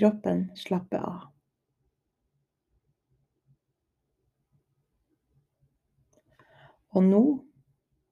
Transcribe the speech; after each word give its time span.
Kroppen 0.00 0.46
slapper 0.56 0.98
av. 0.98 1.24
Og 6.96 7.04
nå 7.04 7.20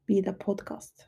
blir 0.05 0.27
det 0.27 0.35
podkast. 0.43 1.07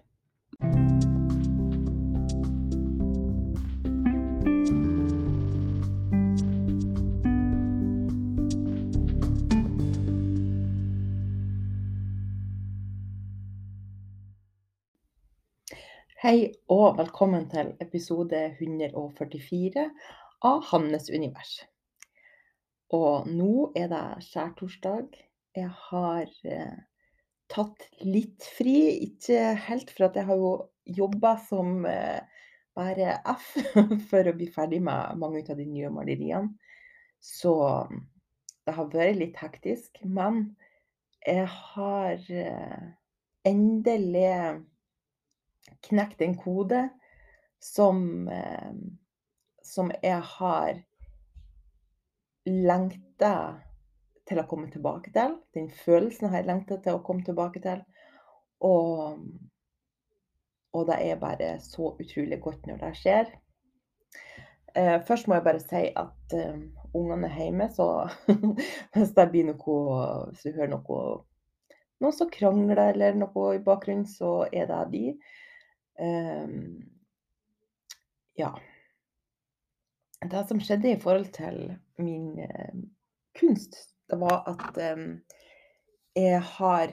Hei 16.25 16.39
og 16.73 16.97
velkommen 16.97 17.51
til 17.53 17.75
episode 17.85 18.41
144 18.57 19.87
av 20.47 20.65
hans 20.71 21.11
univers. 21.11 21.59
Og 22.95 23.29
nå 23.31 23.71
er 23.79 23.91
det 23.93 24.05
skjærtorsdag. 24.27 25.19
Jeg 25.57 25.71
har 25.91 26.31
eh, 26.47 26.79
tatt 27.51 27.87
litt 28.03 28.47
fri. 28.59 28.77
Ikke 29.07 29.55
helt, 29.69 29.93
for 29.95 30.09
at 30.09 30.19
jeg 30.19 30.27
har 30.31 30.41
jo 30.41 30.55
jobba 30.91 31.37
som 31.47 31.85
eh, 31.87 32.19
bare 32.77 33.19
F 33.35 33.53
for 34.11 34.27
å 34.27 34.37
bli 34.37 34.49
ferdig 34.51 34.81
med 34.87 35.21
mange 35.21 35.45
av 35.47 35.59
de 35.59 35.67
nye 35.69 35.91
maleriene. 35.93 36.55
Så 37.21 37.53
det 38.65 38.75
har 38.77 38.91
vært 38.93 39.21
litt 39.21 39.39
hektisk. 39.39 40.01
Men 40.05 40.57
jeg 41.27 41.47
har 41.47 42.17
eh, 42.33 42.83
endelig 43.47 44.65
knekt 45.87 46.23
en 46.25 46.37
kode 46.39 46.87
som, 47.61 48.29
eh, 48.29 48.73
som 49.71 49.93
jeg 50.03 50.21
har 50.37 50.81
lengta 52.47 53.35
til 54.29 54.41
å 54.41 54.47
komme 54.51 54.71
tilbake 54.73 55.13
til. 55.15 55.37
Den 55.55 55.71
følelsen 55.71 56.31
har 56.31 56.41
jeg 56.41 56.51
lengta 56.51 56.81
til 56.83 56.99
å 56.99 57.05
komme 57.07 57.25
tilbake 57.27 57.63
til. 57.63 57.85
Og, 58.67 59.23
og 60.75 60.91
det 60.91 60.99
er 61.07 61.23
bare 61.23 61.55
så 61.65 61.95
utrolig 61.95 62.41
godt 62.43 62.69
når 62.69 62.83
det 62.83 62.93
skjer. 62.99 63.33
Eh, 64.75 64.99
først 65.07 65.27
må 65.27 65.39
jeg 65.39 65.47
bare 65.47 65.63
si 65.63 65.83
at 65.99 66.37
eh, 66.37 66.61
ungene 66.95 67.31
er 67.31 67.41
hjemme, 67.43 67.67
så 67.75 67.89
hvis 68.95 69.17
det 69.17 69.27
blir 69.33 69.49
noe 69.49 69.81
Hvis 70.31 70.47
du 70.47 70.55
hører 70.55 70.75
noe 70.77 71.01
noen 72.01 72.17
som 72.17 72.31
krangler 72.33 72.81
eller 72.95 73.19
noe 73.19 73.55
i 73.57 73.63
bakgrunnen, 73.65 74.07
så 74.09 74.47
er 74.49 74.71
det 74.71 74.85
de. 74.95 75.03
Um, 76.01 76.55
ja. 78.41 78.55
Det 80.21 80.43
som 80.49 80.61
skjedde 80.61 80.91
i 80.93 81.01
forhold 81.01 81.31
til 81.33 81.63
min 81.99 82.39
eh, 82.45 82.75
kunst, 83.41 83.77
det 84.11 84.19
var 84.21 84.43
at 84.51 84.77
eh, 84.77 85.07
jeg 86.17 86.43
har 86.57 86.93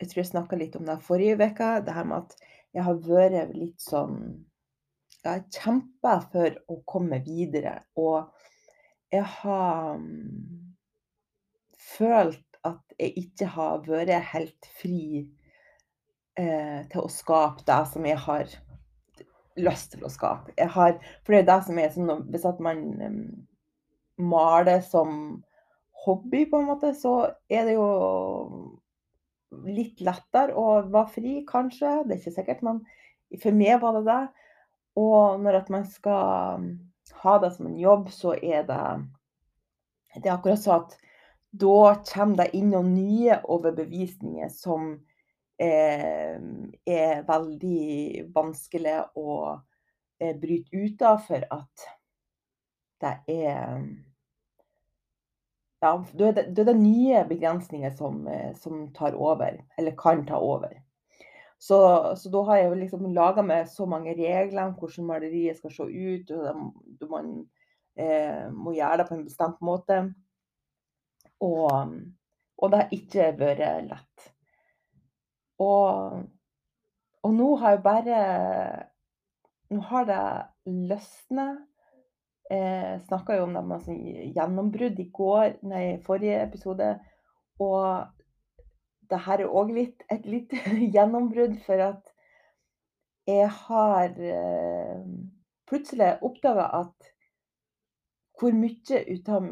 Jeg 0.00 0.08
tror 0.10 0.20
jeg 0.20 0.26
snakka 0.26 0.56
litt 0.58 0.74
om 0.76 0.86
det 0.88 0.96
forrige 1.06 1.36
uke, 1.38 1.68
det 1.86 1.92
her 1.94 2.04
med 2.04 2.24
at 2.24 2.32
jeg 2.74 2.82
har 2.82 2.96
vært 3.06 3.52
litt 3.54 3.80
sånn 3.80 4.16
Jeg 5.22 5.28
har 5.28 5.44
kjempa 5.54 6.16
for 6.32 6.56
å 6.68 6.80
komme 6.88 7.20
videre, 7.24 7.76
og 7.96 8.32
jeg 9.12 9.24
har 9.38 9.94
um, 9.94 10.74
følt 11.78 12.58
at 12.66 12.96
jeg 12.98 13.14
ikke 13.20 13.48
har 13.54 13.84
vært 13.86 14.32
helt 14.32 14.68
fri 14.80 15.22
eh, 16.40 16.80
til 16.90 17.00
å 17.00 17.12
skape 17.12 17.64
det 17.68 17.80
som 17.92 18.08
jeg 18.08 18.20
har 18.26 18.56
lyst 19.60 19.92
til 19.94 20.04
å 20.04 20.12
skape. 20.12 20.54
Har, 20.58 20.96
for 21.24 21.34
det 21.34 21.44
er 21.44 21.50
det 21.50 21.58
som 21.66 21.78
er 21.78 21.92
sånn 21.94 22.24
Hvis 22.32 22.46
at 22.48 22.62
man 22.62 22.84
um, 23.02 23.18
maler 24.30 24.80
som 24.86 25.42
hobby, 26.04 26.44
på 26.50 26.60
en 26.60 26.68
måte, 26.68 26.92
så 26.98 27.14
er 27.48 27.68
det 27.68 27.76
jo 27.76 27.88
litt 29.64 30.02
lettere 30.04 30.54
å 30.58 30.82
være 30.82 31.12
fri, 31.14 31.34
kanskje. 31.48 32.02
Det 32.04 32.16
er 32.16 32.20
ikke 32.20 32.38
sikkert, 32.38 32.64
men 32.66 32.82
for 33.42 33.56
meg 33.56 33.78
var 33.82 33.98
det 33.98 34.04
det. 34.08 34.22
Og 35.00 35.40
når 35.42 35.62
at 35.62 35.70
man 35.74 35.86
skal 35.88 36.66
ha 37.24 37.38
det 37.42 37.54
som 37.54 37.70
en 37.70 37.78
jobb, 37.78 38.10
så 38.14 38.34
er 38.36 38.66
det 38.68 38.84
Det 40.14 40.28
er 40.28 40.36
akkurat 40.36 40.60
så 40.62 40.76
at 40.78 40.92
da 41.50 41.94
kommer 42.06 42.44
det 42.44 42.52
inn 42.54 42.68
noen 42.70 42.92
nye 42.94 43.40
overbevisninger 43.50 44.50
som 44.54 44.92
eh, 45.60 46.38
er 46.86 47.26
veldig 47.28 48.30
vanskelig 48.34 48.96
å 49.20 49.36
eh, 50.20 50.34
bryte 50.40 50.76
ut 50.76 51.04
av, 51.06 51.20
for 51.26 51.46
at 51.50 51.86
det 53.04 53.14
er 53.28 53.86
Ja, 55.84 55.98
da 56.16 56.30
er 56.30 56.46
det, 56.56 56.72
nye 56.78 57.26
begrensninger 57.28 57.90
som, 57.92 58.22
eh, 58.26 58.54
som, 58.56 58.86
tar 58.96 59.14
over, 59.20 59.58
eller 59.76 59.96
kan 60.00 60.22
ta 60.26 60.38
over. 60.40 60.72
Så, 61.60 61.76
så 62.16 62.30
da 62.32 62.40
har 62.48 62.56
jeg 62.56 62.70
jo 62.70 62.78
liksom 62.80 63.10
laga 63.12 63.44
meg 63.44 63.68
så 63.68 63.84
mange 63.88 64.14
regler 64.16 64.62
om 64.64 64.72
hvordan 64.78 65.10
maleriet 65.10 65.60
skal 65.60 65.74
se 65.76 65.84
ut, 65.84 66.32
og 66.32 67.10
man 67.10 67.34
eh, 68.00 68.48
må 68.52 68.72
gjøre 68.72 69.02
det 69.02 69.08
på 69.10 69.18
en 69.18 69.26
bestemt 69.28 69.60
måte. 69.64 70.00
Og, 71.44 71.98
og 72.56 72.72
det 72.72 72.80
har 72.80 72.96
ikke 72.96 73.28
vært 73.36 73.90
lett. 73.90 74.33
Og, 75.62 76.24
og 77.22 77.34
nå 77.34 77.54
har 77.56 77.76
jeg 77.76 77.82
bare 77.84 78.18
Nå 79.70 79.80
har 79.80 80.04
det 80.06 80.24
løsnet. 80.90 81.62
Jeg 82.50 83.00
snakka 83.08 83.38
jo 83.38 83.46
om 83.46 83.54
det 83.56 83.62
med 83.66 83.86
sånn 83.86 84.02
gjennombrudd 84.36 84.98
i 85.00 85.06
går, 85.16 85.54
nei, 85.66 85.84
forrige 86.04 86.42
episode. 86.44 86.90
Og 87.64 88.04
det 89.10 89.20
her 89.24 89.42
er 89.42 89.56
òg 89.60 89.72
litt, 89.74 90.04
et 90.12 90.28
lite 90.28 90.60
gjennombrudd, 90.94 91.56
for 91.64 91.80
at 91.88 92.12
jeg 93.26 93.48
har 93.48 94.20
eh, 94.20 95.02
plutselig 95.66 96.12
oppdaga 96.22 96.68
at 96.82 97.10
hvor 98.38 98.52
mye 98.52 99.00
ut 99.08 99.28
av 99.32 99.48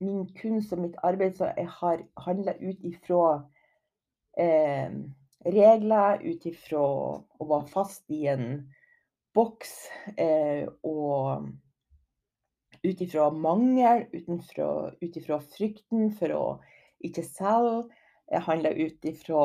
min 0.00 0.26
kunst 0.40 0.72
og 0.72 0.84
mitt 0.86 0.96
arbeid 1.04 1.36
som 1.36 1.50
jeg 1.56 1.68
har 1.80 2.04
handla 2.24 2.54
ut 2.62 2.84
ifra 2.88 3.24
eh, 4.40 4.94
regler, 5.44 6.20
ut 6.20 6.46
ifra 6.46 6.80
å 6.80 7.46
være 7.48 7.68
fast 7.72 8.04
i 8.12 8.26
en 8.30 8.46
boks, 9.36 9.72
eh, 10.16 10.66
og 10.84 11.48
ut 12.84 13.00
ifra 13.04 13.30
mangel, 13.30 14.06
ut 14.12 15.16
ifra 15.16 15.40
frykten 15.40 16.10
for 16.16 16.36
å 16.36 16.44
ikke 17.04 17.24
selge. 17.24 17.88
Jeg 18.30 18.46
handler 18.46 18.78
ut 18.78 19.08
ifra 19.10 19.44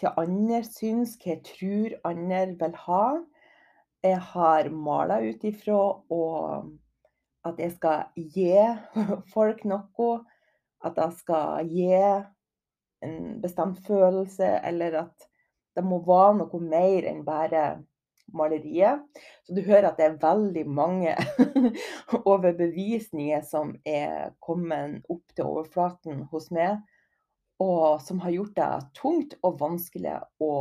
hva 0.00 0.14
andre 0.18 0.62
syns, 0.66 1.16
hva 1.20 1.36
jeg 1.36 1.44
tror 1.46 1.94
andre 2.08 2.46
vil 2.60 2.74
ha. 2.86 3.04
Jeg 4.02 4.20
har 4.32 4.70
mala 4.72 5.20
ut 5.20 5.44
ifra 5.44 5.80
at 7.44 7.60
jeg 7.60 7.72
skal 7.76 8.08
gi 8.16 8.56
folk 9.34 9.64
noe. 9.68 10.12
At 10.80 10.96
jeg 10.96 11.12
skal 11.18 11.68
gi 11.68 11.92
en 13.04 13.40
bestemt 13.42 13.80
følelse, 13.86 14.48
eller 14.64 15.02
at 15.04 15.28
det 15.76 15.84
må 15.86 16.00
være 16.04 16.40
noe 16.40 16.60
mer 16.64 17.06
enn 17.08 17.22
bare 17.24 17.64
maleriet. 18.34 19.02
Så 19.46 19.54
du 19.54 19.62
hører 19.66 19.90
at 19.90 19.98
det 19.98 20.06
er 20.06 20.18
veldig 20.22 20.64
mange 20.70 21.14
overbevisninger 22.24 23.44
som 23.46 23.74
er 23.86 24.34
kommet 24.42 25.00
opp 25.10 25.34
til 25.34 25.46
overflaten 25.46 26.24
hos 26.32 26.50
meg, 26.54 26.80
og 27.60 28.00
som 28.04 28.20
har 28.24 28.34
gjort 28.34 28.56
det 28.56 28.68
tungt 28.96 29.34
og 29.44 29.58
vanskelig 29.60 30.16
å 30.40 30.52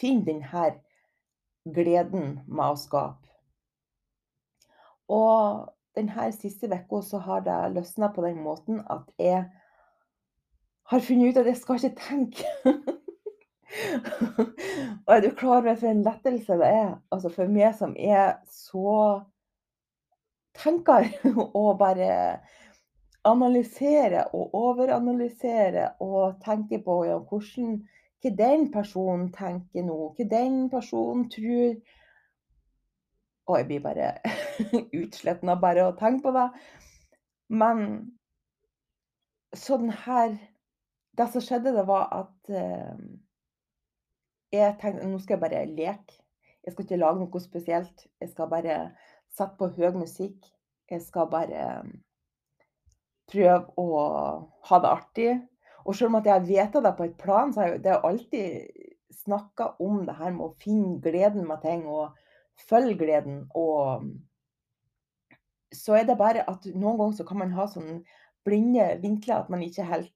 finne 0.00 0.26
denne 0.26 0.70
gleden 1.70 2.40
med 2.48 2.72
å 2.72 2.78
skape. 2.78 3.28
Og 5.10 5.66
denne 5.98 6.30
siste 6.34 6.70
uka 6.70 7.20
har 7.26 7.42
det 7.46 7.58
løsna 7.74 8.10
på 8.14 8.22
den 8.22 8.42
måten 8.42 8.82
at 8.86 9.10
jeg 9.18 9.46
har 10.90 11.00
funnet 11.00 11.30
ut 11.30 11.40
at 11.40 11.46
jeg 11.46 11.56
skal 11.56 11.78
ikke 11.78 12.00
tenke. 12.08 12.44
og 15.06 15.14
er 15.14 15.20
du 15.22 15.30
klar 15.34 15.60
over 15.60 15.74
for 15.78 15.86
en 15.90 16.02
lettelse 16.02 16.56
det 16.58 16.70
er? 16.70 16.96
Altså 17.12 17.30
for 17.34 17.52
meg 17.52 17.76
som 17.78 17.94
er 17.98 18.40
så 18.50 19.20
tenker 20.58 21.06
og 21.60 21.78
bare 21.78 22.40
analyserer 23.24 24.34
og 24.34 24.54
overanalyserer 24.54 26.00
og 26.00 26.40
tenker 26.44 26.82
på 26.84 27.04
ja, 27.04 27.18
hvordan, 27.18 27.80
hva 28.22 28.34
den 28.36 28.70
personen 28.72 29.30
tenker 29.32 29.84
nå, 29.86 29.98
hva 30.16 30.28
den 30.30 30.62
personen 30.72 31.28
tror. 31.30 31.74
Og 33.46 33.58
jeg 33.58 33.66
blir 33.66 33.84
bare 33.84 34.12
utsletten 35.02 35.52
av 35.52 35.60
bare 35.62 35.86
å 35.86 35.96
tenke 35.98 36.26
på 36.26 36.34
det. 36.34 36.48
Men 37.50 37.84
så 39.54 39.76
den 39.76 39.90
her 39.90 40.36
det 41.20 41.28
som 41.32 41.44
skjedde, 41.44 41.74
det 41.76 41.84
var 41.88 42.08
at 42.16 42.52
eh, 42.56 43.02
jeg 44.54 44.76
tenkte 44.80 45.08
nå 45.08 45.20
skal 45.20 45.36
jeg 45.36 45.44
bare 45.44 45.64
leke. 45.68 46.20
Jeg 46.64 46.74
skal 46.74 46.84
ikke 46.84 47.00
lage 47.00 47.22
noe 47.22 47.42
spesielt. 47.42 48.06
Jeg 48.20 48.32
skal 48.32 48.50
bare 48.50 48.78
sette 49.32 49.56
på 49.58 49.70
høy 49.76 49.94
musikk. 49.96 50.48
Jeg 50.90 51.04
skal 51.04 51.30
bare 51.30 51.66
prøve 53.30 53.60
å 53.78 54.00
ha 54.68 54.80
det 54.82 54.90
artig. 54.90 55.30
Og 55.86 55.96
selv 55.96 56.10
om 56.10 56.18
at 56.20 56.28
jeg 56.28 56.46
vet 56.48 56.80
det 56.84 56.94
på 56.98 57.06
et 57.06 57.16
plan, 57.20 57.52
så 57.52 57.62
har 57.62 57.72
jeg, 57.72 57.82
det 57.86 58.00
alltid 58.04 58.50
snakka 59.22 59.74
om 59.82 60.02
det 60.06 60.16
her 60.18 60.34
med 60.34 60.46
å 60.48 60.56
finne 60.60 60.98
gleden 61.02 61.46
med 61.48 61.62
ting 61.64 61.86
og 61.88 62.16
følge 62.68 62.98
gleden. 63.00 63.44
Og 63.56 64.10
så 65.74 65.96
er 66.00 66.08
det 66.08 66.18
bare 66.20 66.44
at 66.50 66.66
noen 66.74 66.98
ganger 67.00 67.20
så 67.20 67.28
kan 67.28 67.40
man 67.40 67.54
ha 67.56 67.68
sånne 67.70 68.02
blinde 68.46 68.86
vinkler 69.02 69.42
at 69.42 69.50
man 69.52 69.62
ikke 69.64 69.86
helt 69.88 70.12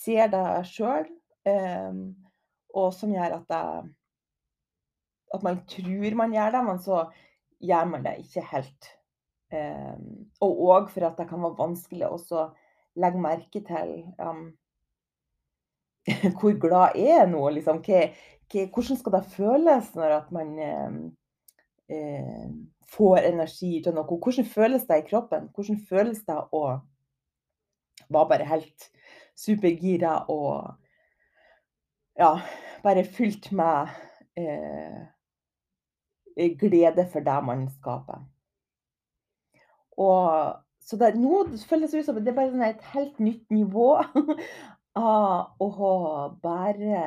ser 0.00 0.30
det 0.32 0.44
sjøl, 0.70 1.08
eh, 1.48 1.98
og 2.76 2.94
som 2.96 3.12
gjør 3.12 3.40
at, 3.40 3.52
jeg, 3.52 3.90
at 5.34 5.44
man 5.46 5.60
tror 5.70 6.16
man 6.22 6.34
gjør 6.34 6.56
det, 6.56 6.64
men 6.68 6.80
så 6.82 7.02
gjør 7.60 7.92
man 7.92 8.06
det 8.06 8.16
ikke 8.22 8.46
helt. 8.52 8.90
Eh, 9.52 9.96
og 10.40 10.64
òg 10.70 10.90
for 10.94 11.08
at 11.08 11.18
det 11.18 11.28
kan 11.30 11.42
være 11.42 11.58
vanskelig 11.58 12.08
å 12.08 12.44
legge 13.00 13.22
merke 13.22 13.62
til 13.66 13.92
um, 14.18 14.50
hvor 16.38 16.54
glad 16.58 16.96
er 16.98 17.20
jeg 17.20 17.30
nå? 17.30 17.42
Liksom, 17.54 17.80
hvordan 18.74 18.98
skal 18.98 19.16
det 19.16 19.24
føles 19.34 19.90
når 19.94 20.14
man 20.34 20.54
eh, 21.90 22.46
får 22.90 23.26
energi 23.30 23.72
til 23.84 23.94
noe? 23.94 24.06
Hvordan 24.06 24.48
føles 24.48 24.86
det 24.88 25.02
i 25.02 25.06
kroppen? 25.10 25.50
Hvordan 25.54 25.82
føles 25.90 26.24
det 26.26 26.38
å 26.38 26.64
være 28.10 28.30
bare 28.32 28.48
helt 28.48 28.88
supergira 29.40 30.16
og 30.32 30.74
ja, 32.20 32.34
bare 32.84 33.04
fylt 33.04 33.50
med 33.56 33.88
eh, 34.36 35.06
glede 36.60 37.06
for 37.12 37.24
det 37.24 37.38
man 37.44 37.68
skaper. 37.78 38.26
Og 40.00 40.56
så 40.80 40.96
det, 40.96 41.14
nå 41.20 41.44
føles 41.68 41.92
det 41.92 42.02
ut 42.02 42.08
som 42.08 42.20
det 42.20 42.32
er 42.32 42.36
bare 42.36 42.52
sånn 42.52 42.66
et 42.66 42.86
helt 42.94 43.18
nytt 43.22 43.50
nivå 43.52 43.88
av 45.00 45.60
å 45.60 45.90
bare 46.42 47.02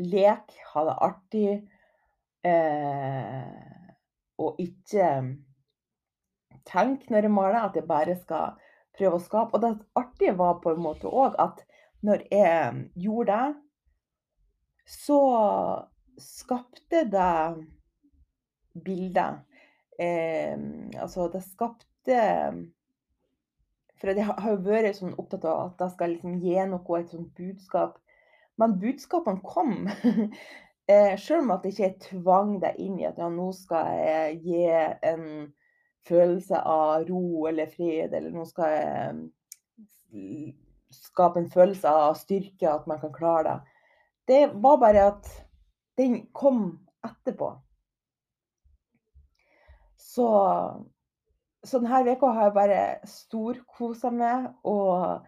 leke, 0.00 0.60
ha 0.72 0.84
det 0.88 0.98
artig, 1.06 1.48
eh, 2.46 3.82
og 4.42 4.60
ikke 4.62 5.08
tenke 6.66 7.12
når 7.12 7.28
jeg 7.28 7.34
maler 7.34 7.60
at 7.60 7.76
jeg 7.78 7.86
bare 7.88 8.16
skal 8.18 8.54
prøve 8.96 9.18
å 9.18 9.22
skape. 9.22 9.56
Og 9.56 9.62
det 9.64 9.72
artige 9.98 10.36
var 10.38 10.60
på 10.62 10.74
en 10.74 10.84
måte 10.84 11.10
òg 11.10 11.38
at 11.42 11.64
når 12.04 12.26
jeg 12.30 12.84
gjorde 13.00 13.32
det, 13.32 13.54
så 14.84 15.20
skapte 16.20 17.04
det 17.08 17.64
bilder. 18.84 19.40
Eh, 19.98 20.58
altså, 21.00 21.28
det 21.32 21.42
skapte 21.46 22.16
For 24.00 24.10
jeg 24.10 24.26
har 24.26 24.50
jo 24.50 24.58
vært 24.66 24.98
sånn 24.98 25.14
opptatt 25.16 25.46
av 25.48 25.60
at 25.62 25.78
det 25.80 25.86
skal 25.94 26.10
liksom 26.12 26.40
gi 26.42 26.56
noe, 26.68 26.98
et 26.98 27.12
sånt 27.14 27.30
budskap. 27.38 27.96
Men 28.60 28.76
budskapene 28.82 29.40
kom. 29.46 29.86
eh, 30.90 31.14
selv 31.16 31.46
om 31.46 31.54
at 31.54 31.64
jeg 31.64 31.74
ikke 31.74 32.08
tvang 32.10 32.58
deg 32.60 32.76
inn 32.84 32.98
i 33.00 33.06
at 33.08 33.18
ja, 33.22 33.30
nå 33.32 33.48
skal 33.56 33.88
jeg 33.96 34.40
gi 34.44 34.66
en 34.68 35.24
følelse 36.08 36.60
av 36.60 37.04
ro 37.08 37.46
eller 37.48 37.70
fred, 37.72 38.14
eller 38.14 38.30
nå 38.32 38.44
skal 38.48 38.72
jeg 38.74 40.54
skape 40.94 41.40
en 41.40 41.50
følelse 41.50 41.90
av 41.90 42.16
styrke, 42.18 42.70
at 42.70 42.86
man 42.90 43.00
kan 43.02 43.12
klare 43.14 43.44
det. 43.48 43.60
Det 44.26 44.42
var 44.54 44.80
bare 44.80 45.06
at 45.12 45.28
den 45.98 46.26
kom 46.32 46.66
etterpå. 47.04 47.50
Så, 50.00 50.28
så 51.64 51.80
denne 51.82 52.14
uka 52.14 52.30
har 52.32 52.48
jeg 52.48 52.56
bare 52.56 52.80
storkosa 53.08 54.12
meg 54.14 54.48
og 54.62 55.26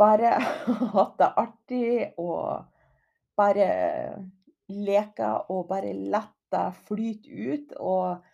bare 0.00 0.34
hatt 0.96 1.16
det 1.20 1.30
artig 1.44 1.94
og 2.18 2.64
bare 3.38 3.70
leka 4.70 5.32
og 5.52 5.66
bare 5.70 5.92
latt 5.92 6.36
det 6.50 6.66
flyte 6.88 7.30
ut. 7.30 7.74
Og 7.78 8.29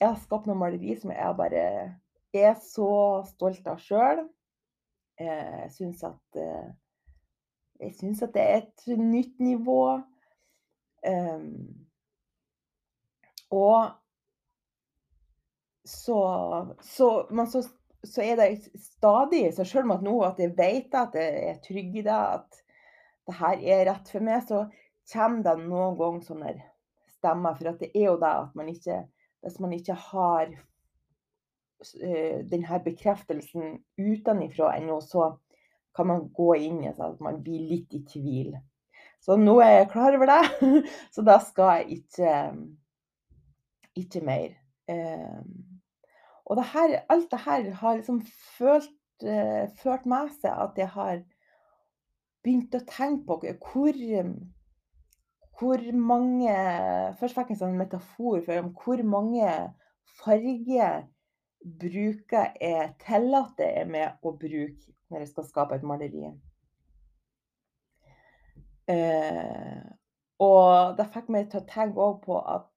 jeg 0.00 0.08
har 0.08 0.20
skapt 0.22 0.48
noen 0.48 0.60
maleri 0.62 0.94
som 0.96 1.12
jeg 1.12 1.36
bare 1.36 1.64
er 2.32 2.54
så 2.64 2.92
stolt 3.28 3.66
av 3.68 3.80
sjøl. 3.82 4.22
Jeg 5.20 5.72
syns 5.74 6.04
at 6.08 6.40
eh, 6.40 6.70
Jeg 7.80 7.94
syns 7.96 8.22
at 8.24 8.34
det 8.34 8.42
er 8.44 8.56
et 8.58 8.86
nytt 9.00 9.38
nivå. 9.40 10.00
Um, 11.00 11.86
og 13.50 13.92
så, 15.84 16.18
så, 16.84 17.08
så, 17.48 17.62
så, 18.04 18.20
er 18.20 18.36
det 18.36 18.68
stadig 18.76 19.54
Så 19.56 19.64
selv 19.64 19.88
om 19.88 19.94
at 19.94 20.04
nå 20.04 20.12
at 20.26 20.42
jeg 20.44 20.52
vet 20.58 20.92
at 20.94 21.16
jeg 21.16 21.46
er 21.48 21.62
trygg 21.64 21.96
i 21.96 22.04
det, 22.04 22.18
at 22.36 22.60
det 23.26 23.38
her 23.40 23.64
er 23.64 23.86
rett 23.88 24.12
for 24.12 24.28
meg, 24.28 24.44
så 24.44 24.66
kommer 25.12 25.42
det 25.46 25.56
noen 25.64 25.96
ganger 25.96 26.28
sånne 26.28 26.52
stemmer. 27.16 27.56
For 27.56 27.80
det 27.80 27.90
er 27.94 28.06
jo 28.10 28.20
det 28.20 28.34
at 28.44 28.60
man 28.60 28.68
ikke 28.72 29.00
hvis 29.40 29.60
man 29.60 29.72
ikke 29.72 29.96
har 29.96 30.50
eh, 32.00 32.40
denne 32.50 32.80
bekreftelsen 32.84 33.78
utenfra 33.98 34.74
ennå, 34.76 35.00
så 35.00 35.32
kan 35.96 36.06
man 36.10 36.28
gå 36.34 36.52
inn 36.54 36.82
i 36.84 36.90
at 36.92 37.22
man 37.24 37.40
blir 37.44 37.64
litt 37.70 37.94
i 37.96 38.02
tvil. 38.06 38.54
Så 39.20 39.36
nå 39.36 39.58
er 39.60 39.80
jeg 39.80 39.90
klar 39.92 40.16
over 40.16 40.30
det, 40.30 40.70
så 41.14 41.24
da 41.26 41.38
skal 41.44 41.80
jeg 41.80 42.00
ikke, 42.00 42.36
ikke 44.00 44.22
mer. 44.24 44.54
Eh, 44.88 45.42
og 46.50 46.58
det 46.58 46.70
her, 46.72 46.96
alt 47.12 47.28
det 47.30 47.42
her 47.44 47.68
har 47.82 47.98
liksom 47.98 48.22
følt, 48.58 48.96
eh, 49.22 49.68
ført 49.82 50.06
med 50.08 50.32
seg 50.40 50.50
at 50.50 50.80
jeg 50.80 50.88
har 50.96 51.20
begynt 52.42 52.74
å 52.74 52.86
tenke 52.88 53.26
på 53.28 53.52
hvor 53.70 54.00
hvor 55.60 55.82
mange 55.92 56.52
Først 57.20 57.36
fikk 57.36 57.50
jeg 57.52 57.58
en 57.58 57.62
sånn 57.62 57.80
metafor 57.80 58.40
for 58.46 58.70
hvor 58.80 59.02
mange 59.04 59.50
farger 60.22 61.02
bruker 61.60 62.54
jeg 62.60 62.94
tillater 63.04 63.74
jeg 63.76 63.88
med 63.92 64.24
å 64.24 64.32
bruke 64.32 64.94
når 65.10 65.24
jeg 65.24 65.30
skal 65.32 65.46
skape 65.48 65.76
et 65.76 65.84
maleri. 65.84 66.30
Eh, 68.88 69.80
og 70.40 70.96
det 70.96 71.06
fikk 71.12 71.28
meg 71.34 71.50
til 71.50 71.60
å 71.60 71.68
tenke 71.68 72.06
òg 72.06 72.22
på 72.24 72.38
at 72.40 72.68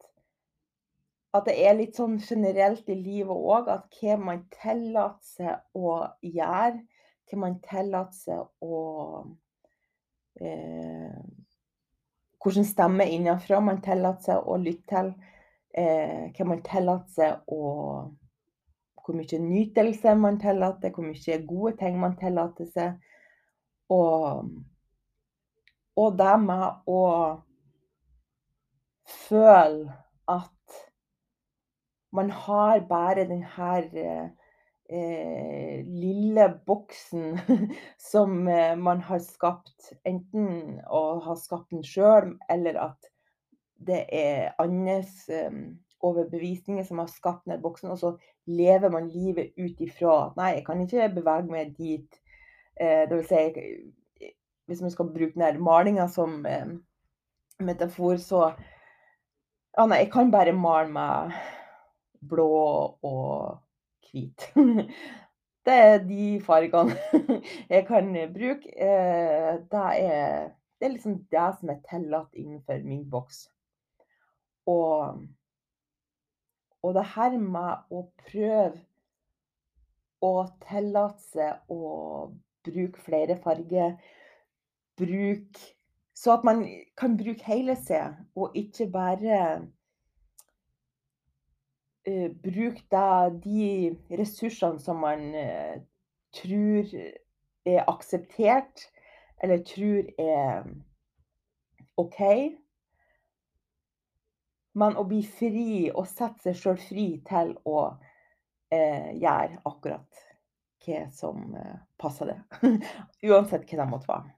at 1.33 1.47
det 1.47 1.55
er 1.65 1.73
litt 1.73 1.97
sånn 1.97 2.19
generelt 2.21 2.89
i 2.93 2.95
livet 2.99 3.33
òg, 3.33 3.69
at 3.73 3.87
hva 3.97 4.17
man 4.21 4.43
tillater 4.53 5.25
seg 5.25 5.79
å 5.79 5.95
gjøre, 6.21 6.83
hva 7.29 7.39
man 7.41 7.55
tillater 7.65 8.19
seg 8.19 8.67
å 8.67 8.81
eh, 10.37 11.23
Hvilken 12.43 12.65
stemme 12.67 13.07
innenfra 13.07 13.61
man 13.63 13.79
tillater 13.81 14.33
seg 14.33 14.49
å 14.49 14.57
lytte 14.59 14.89
til. 14.89 15.13
Eh, 15.73 16.29
hva 16.35 16.45
man 16.45 16.61
tillater 16.65 17.15
seg 17.15 17.53
å 17.53 18.11
Hvor 19.03 19.17
mye 19.19 19.37
nytelse 19.39 20.13
man 20.15 20.37
tillater, 20.39 20.93
hvor 20.95 21.03
mye 21.03 21.37
gode 21.43 21.73
ting 21.81 21.97
man 21.99 22.13
tillater 22.15 22.69
seg. 22.71 23.01
Og, 23.91 24.45
og 25.99 26.13
det 26.21 26.35
med 26.39 26.87
å 26.87 27.01
føle 29.03 29.97
at 30.31 30.79
man 32.15 32.29
har 32.29 32.79
bare 32.87 33.27
denne 33.27 34.31
eh, 34.93 35.53
eh, 35.73 35.85
lille 35.85 36.59
boksen 36.65 37.39
som 38.11 38.47
eh, 38.47 38.75
man 38.77 39.01
har 39.01 39.19
skapt, 39.19 39.93
enten 40.05 40.79
å 40.87 41.03
ha 41.25 41.35
skapt 41.39 41.71
den 41.73 41.83
sjøl, 41.87 42.35
eller 42.49 42.79
at 42.89 43.09
det 43.83 44.05
er 44.13 44.53
andres 44.61 45.27
eh, 45.29 45.51
overbevisninger 46.03 46.85
som 46.87 47.01
har 47.01 47.11
skapt 47.11 47.47
den 47.49 47.61
boksen, 47.63 47.91
og 47.91 47.99
så 47.99 48.13
lever 48.45 48.91
man 48.93 49.09
livet 49.11 49.53
ut 49.57 49.81
ifra 49.81 50.27
at 50.27 50.39
nei, 50.39 50.53
jeg 50.57 50.65
kan 50.67 50.83
ikke 50.83 51.09
bevege 51.15 51.51
meg 51.51 51.75
dit. 51.79 52.21
Eh, 52.81 53.03
vil 53.09 53.25
si, 53.27 53.43
hvis 54.67 54.81
man 54.83 54.93
skal 54.93 55.11
bruke 55.13 55.39
den 55.39 55.61
malinga 55.63 56.07
som 56.11 56.45
eh, 56.49 56.75
metafor, 57.63 58.17
så 58.21 58.45
ja, 59.73 59.85
nei, 59.87 60.03
jeg 60.03 60.11
kan 60.13 60.31
bare 60.33 60.53
male 60.53 60.89
meg 60.93 61.37
blå 62.23 62.49
og 63.03 63.62
hvit. 64.13 64.47
Det 65.63 65.73
er 65.73 66.01
de 66.03 66.41
fargene 66.43 66.95
jeg 67.73 67.85
kan 67.87 68.09
bruke. 68.33 68.71
Eh, 68.75 69.53
det 69.71 69.83
er, 69.99 70.49
det 70.79 70.87
er 70.87 70.91
liksom 70.91 71.13
det 71.31 71.45
som 71.59 71.69
er 71.71 71.77
tillatt 71.89 72.33
innenfor 72.35 72.81
min 72.83 73.05
boks. 73.09 73.45
Og, 74.67 75.23
og 76.83 76.93
det 76.95 77.05
her 77.15 77.37
med 77.39 77.95
å 77.95 78.03
prøve 78.25 78.81
å 80.23 80.33
tillate 80.67 81.23
seg 81.31 81.71
å 81.71 81.93
bruke 82.63 83.03
flere 83.03 83.39
farger, 83.43 83.95
bruk 84.99 85.63
Så 86.13 86.29
at 86.35 86.43
man 86.45 86.59
kan 86.95 87.15
bruke 87.17 87.41
hele 87.47 87.73
seg, 87.75 88.13
og 88.37 88.53
ikke 88.55 88.85
bare 88.93 89.39
eh, 92.05 92.29
bruke 92.31 92.83
da 92.91 93.29
de 93.29 93.93
ressursene 94.11 94.79
som 94.79 95.01
man 95.03 95.29
eh, 95.35 95.81
tror 96.33 96.89
er 97.65 97.85
akseptert, 97.87 98.89
eller 99.43 99.63
tror 99.67 100.09
er 100.19 100.63
OK. 101.97 102.19
Men 104.73 104.97
å 104.97 105.05
bli 105.05 105.21
fri 105.27 105.89
og 105.93 106.07
sette 106.09 106.47
seg 106.47 106.57
sjøl 106.57 106.79
fri 106.81 107.07
til 107.27 107.53
å 107.69 107.79
eh, 108.73 109.11
gjøre 109.21 109.61
akkurat 109.69 110.23
hva 110.83 111.03
som 111.13 111.53
eh, 111.55 111.75
passer 111.99 112.31
det. 112.33 112.39
Uansett 113.29 113.67
hva 113.69 113.83
det 113.83 113.89
måtte 113.91 114.09
være. 114.09 114.33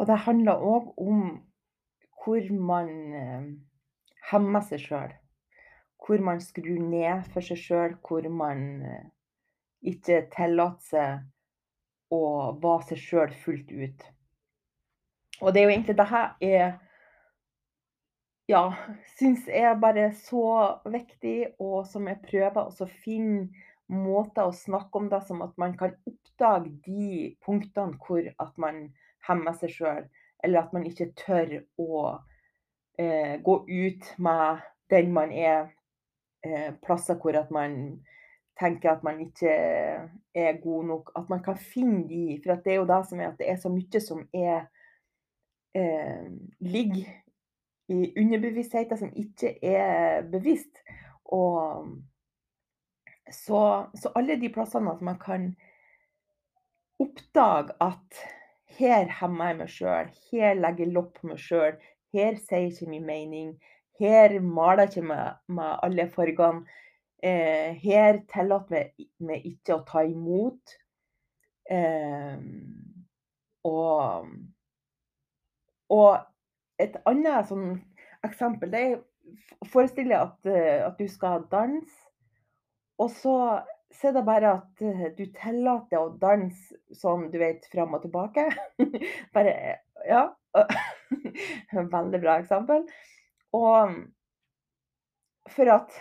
Og 0.00 0.06
det 0.08 0.22
handler 0.24 0.62
òg 0.64 0.92
om 1.00 1.22
hvor 2.20 2.52
man 2.56 2.90
eh, 3.16 3.46
hemmer 4.30 4.64
seg 4.66 4.82
sjøl. 4.84 5.16
Hvor 6.00 6.22
man 6.24 6.40
skrur 6.42 6.78
ned 6.80 7.26
for 7.32 7.44
seg 7.44 7.60
sjøl, 7.60 7.96
hvor 8.06 8.28
man 8.32 8.62
eh, 8.86 9.08
ikke 9.92 10.24
tillater 10.34 10.86
seg 10.90 12.14
å 12.14 12.22
være 12.60 12.90
seg 12.90 13.02
sjøl 13.04 13.34
fullt 13.44 13.72
ut. 13.72 14.06
Og 15.40 15.52
det 15.52 15.60
er 15.60 15.68
jo 15.68 15.74
egentlig 15.74 15.98
det 15.98 16.08
her 16.10 16.30
er 16.44 16.70
Ja, 18.50 18.64
syns 19.14 19.44
jeg 19.46 19.78
bare 19.78 20.08
så 20.24 20.42
viktig, 20.90 21.52
og 21.62 21.84
som 21.86 22.08
jeg 22.10 22.18
prøver 22.24 22.66
å 22.66 22.88
finne 23.04 23.46
måter 23.90 24.48
å 24.48 24.54
snakke 24.54 24.98
om 24.98 25.06
det 25.10 25.20
som 25.28 25.42
at 25.44 25.52
man 25.58 25.76
kan 25.78 25.94
oppdage 26.06 26.72
de 26.86 27.36
punktene 27.46 27.94
hvor 28.02 28.26
at 28.26 28.58
man 28.58 28.88
hemmer 29.28 29.54
seg 29.60 29.74
sjøl, 29.76 30.02
eller 30.42 30.64
at 30.64 30.74
man 30.74 30.86
ikke 30.88 31.12
tør 31.20 31.60
å 31.78 32.00
eh, 33.00 33.40
gå 33.42 33.56
ut 33.68 34.14
med 34.18 34.64
den 34.90 35.12
man 35.16 35.32
er. 35.32 35.70
Eh, 36.46 36.72
plasser 36.84 37.18
hvor 37.20 37.36
at 37.36 37.50
man 37.52 37.74
tenker 38.60 38.90
at 38.92 39.02
man 39.04 39.20
ikke 39.20 39.52
er 40.34 40.60
god 40.62 40.84
nok. 40.84 41.12
At 41.16 41.30
man 41.32 41.42
kan 41.42 41.56
finne 41.56 42.04
de. 42.08 42.40
For 42.42 42.54
det 42.54 42.72
er 42.72 42.80
jo 42.82 42.88
det 42.88 43.00
som 43.08 43.20
er 43.20 43.32
at 43.32 43.40
det 43.40 43.50
er 43.50 43.58
så 43.60 43.72
mye 43.72 44.00
som 44.04 44.22
er 44.34 44.68
eh, 45.74 46.28
ligger 46.60 47.10
i 47.90 48.12
underbevisstheten 48.20 48.98
som 48.98 49.12
ikke 49.16 49.56
er 49.66 50.22
bevisst. 50.30 50.82
Og 51.24 51.88
så, 53.30 53.86
så 53.94 54.12
alle 54.14 54.36
de 54.40 54.50
plassene 54.52 54.92
at 54.92 55.02
man 55.02 55.18
kan 55.18 55.54
oppdage 57.00 57.74
at 57.80 58.22
her 58.78 59.08
hemmer 59.20 59.50
jeg 59.50 59.58
meg 59.58 59.72
sjøl, 59.72 60.10
her 60.30 60.58
legger 60.58 60.84
jeg 60.84 60.94
lopp 60.94 61.14
på 61.18 61.30
meg 61.30 61.40
sjøl, 61.42 61.78
her 62.14 62.38
sier 62.38 62.64
jeg 62.64 62.72
ikke 62.74 62.90
min 62.90 63.06
mening, 63.06 63.54
her 64.00 64.40
maler 64.40 64.86
jeg 64.86 64.96
ikke 64.96 65.08
med, 65.12 65.40
med 65.48 65.74
alle 65.82 66.08
fargene. 66.10 66.78
Eh, 67.22 67.76
her 67.82 68.22
tillater 68.32 68.76
jeg 68.76 69.10
meg 69.20 69.44
ikke 69.44 69.76
å 69.76 69.84
ta 69.88 70.06
imot. 70.08 70.76
Eh, 71.70 72.38
og, 73.68 74.30
og 75.92 76.80
et 76.80 76.96
annet 77.06 77.50
sånn 77.50 77.74
eksempel 78.26 78.72
det 78.72 78.80
er 78.86 78.98
Forestill 79.70 80.08
deg 80.08 80.16
at, 80.16 80.48
eh, 80.48 80.80
at, 80.86 80.96
du 80.98 81.06
skal 81.06 81.44
danse, 81.52 81.92
og 82.98 83.12
så, 83.14 83.34
så 83.94 84.08
er 84.08 84.16
det 84.16 84.24
bare 84.26 84.54
at 84.56 84.82
eh, 84.82 85.04
du 85.14 85.22
tillater 85.36 86.00
å 86.00 86.16
danse 86.18 86.80
sånn, 86.96 87.28
du 87.30 87.38
vet, 87.38 87.68
fram 87.70 87.94
og 87.94 88.02
tilbake. 88.06 88.48
bare 89.36 89.54
Ja. 90.08 90.24
Veldig 91.96 92.20
bra 92.20 92.38
eksempel. 92.40 92.86
Og 93.56 93.94
for 95.50 95.72
at 95.72 95.94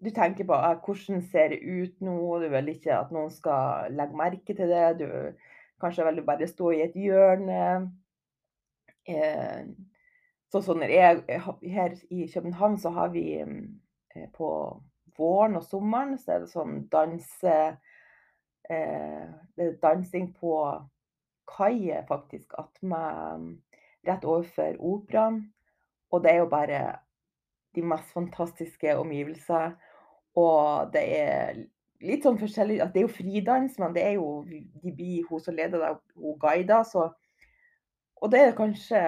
du 0.00 0.10
tenker 0.10 0.46
på 0.48 0.56
hvordan 0.56 1.22
ser 1.22 1.52
det 1.52 1.60
ut 1.60 2.00
nå, 2.00 2.18
du 2.40 2.48
vil 2.48 2.72
ikke 2.72 2.94
at 2.96 3.10
noen 3.12 3.30
skal 3.32 3.92
legge 3.94 4.16
merke 4.16 4.56
til 4.56 4.70
det. 4.72 5.00
Du 5.02 5.08
kanskje 5.80 6.06
vil 6.06 6.20
du 6.20 6.26
bare 6.26 6.48
stå 6.48 6.70
i 6.76 6.84
et 6.86 6.96
hjørne. 6.96 7.90
Eh, 9.08 9.66
sånn 10.52 10.64
som 10.64 10.80
når 10.80 10.92
jeg 10.92 11.40
Her 11.72 11.94
i 12.12 12.26
København 12.32 12.76
så 12.78 12.92
har 12.94 13.12
vi 13.14 13.40
eh, 13.40 14.26
på 14.36 14.48
våren 15.16 15.56
og 15.56 15.64
sommeren 15.64 16.18
så 16.18 16.34
er 16.34 16.42
det 16.42 16.50
sånn 16.52 16.82
danse 16.92 17.56
eh, 18.70 19.24
Det 19.56 19.66
er 19.66 19.78
dansing 19.82 20.30
på 20.36 20.54
kaier, 21.50 22.04
faktisk. 22.08 22.54
Attmed 22.58 23.58
rett 24.06 24.24
overfor 24.24 24.78
operaen. 24.78 25.42
Og 26.10 26.24
det 26.24 26.32
er 26.32 26.40
jo 26.42 26.48
bare 26.50 26.80
de 27.74 27.82
mest 27.86 28.12
fantastiske 28.14 28.96
omgivelser. 28.98 29.76
Og 30.38 30.90
det 30.94 31.04
er 31.18 31.60
litt 32.00 32.24
sånn 32.24 32.38
forskjellig 32.40 32.80
at 32.82 32.94
Det 32.94 33.02
er 33.02 33.06
jo 33.06 33.12
fridans, 33.12 33.78
men 33.78 33.94
det 33.94 34.04
er 34.06 34.16
jo 34.16 34.42
de 34.48 34.94
blir 34.94 35.28
hun 35.28 35.42
som 35.42 35.54
leder 35.54 35.82
det, 35.82 35.92
hun 36.16 36.38
guider. 36.40 36.82
Så, 36.88 37.10
og 38.16 38.32
det 38.32 38.40
er 38.46 38.58
kanskje 38.58 39.04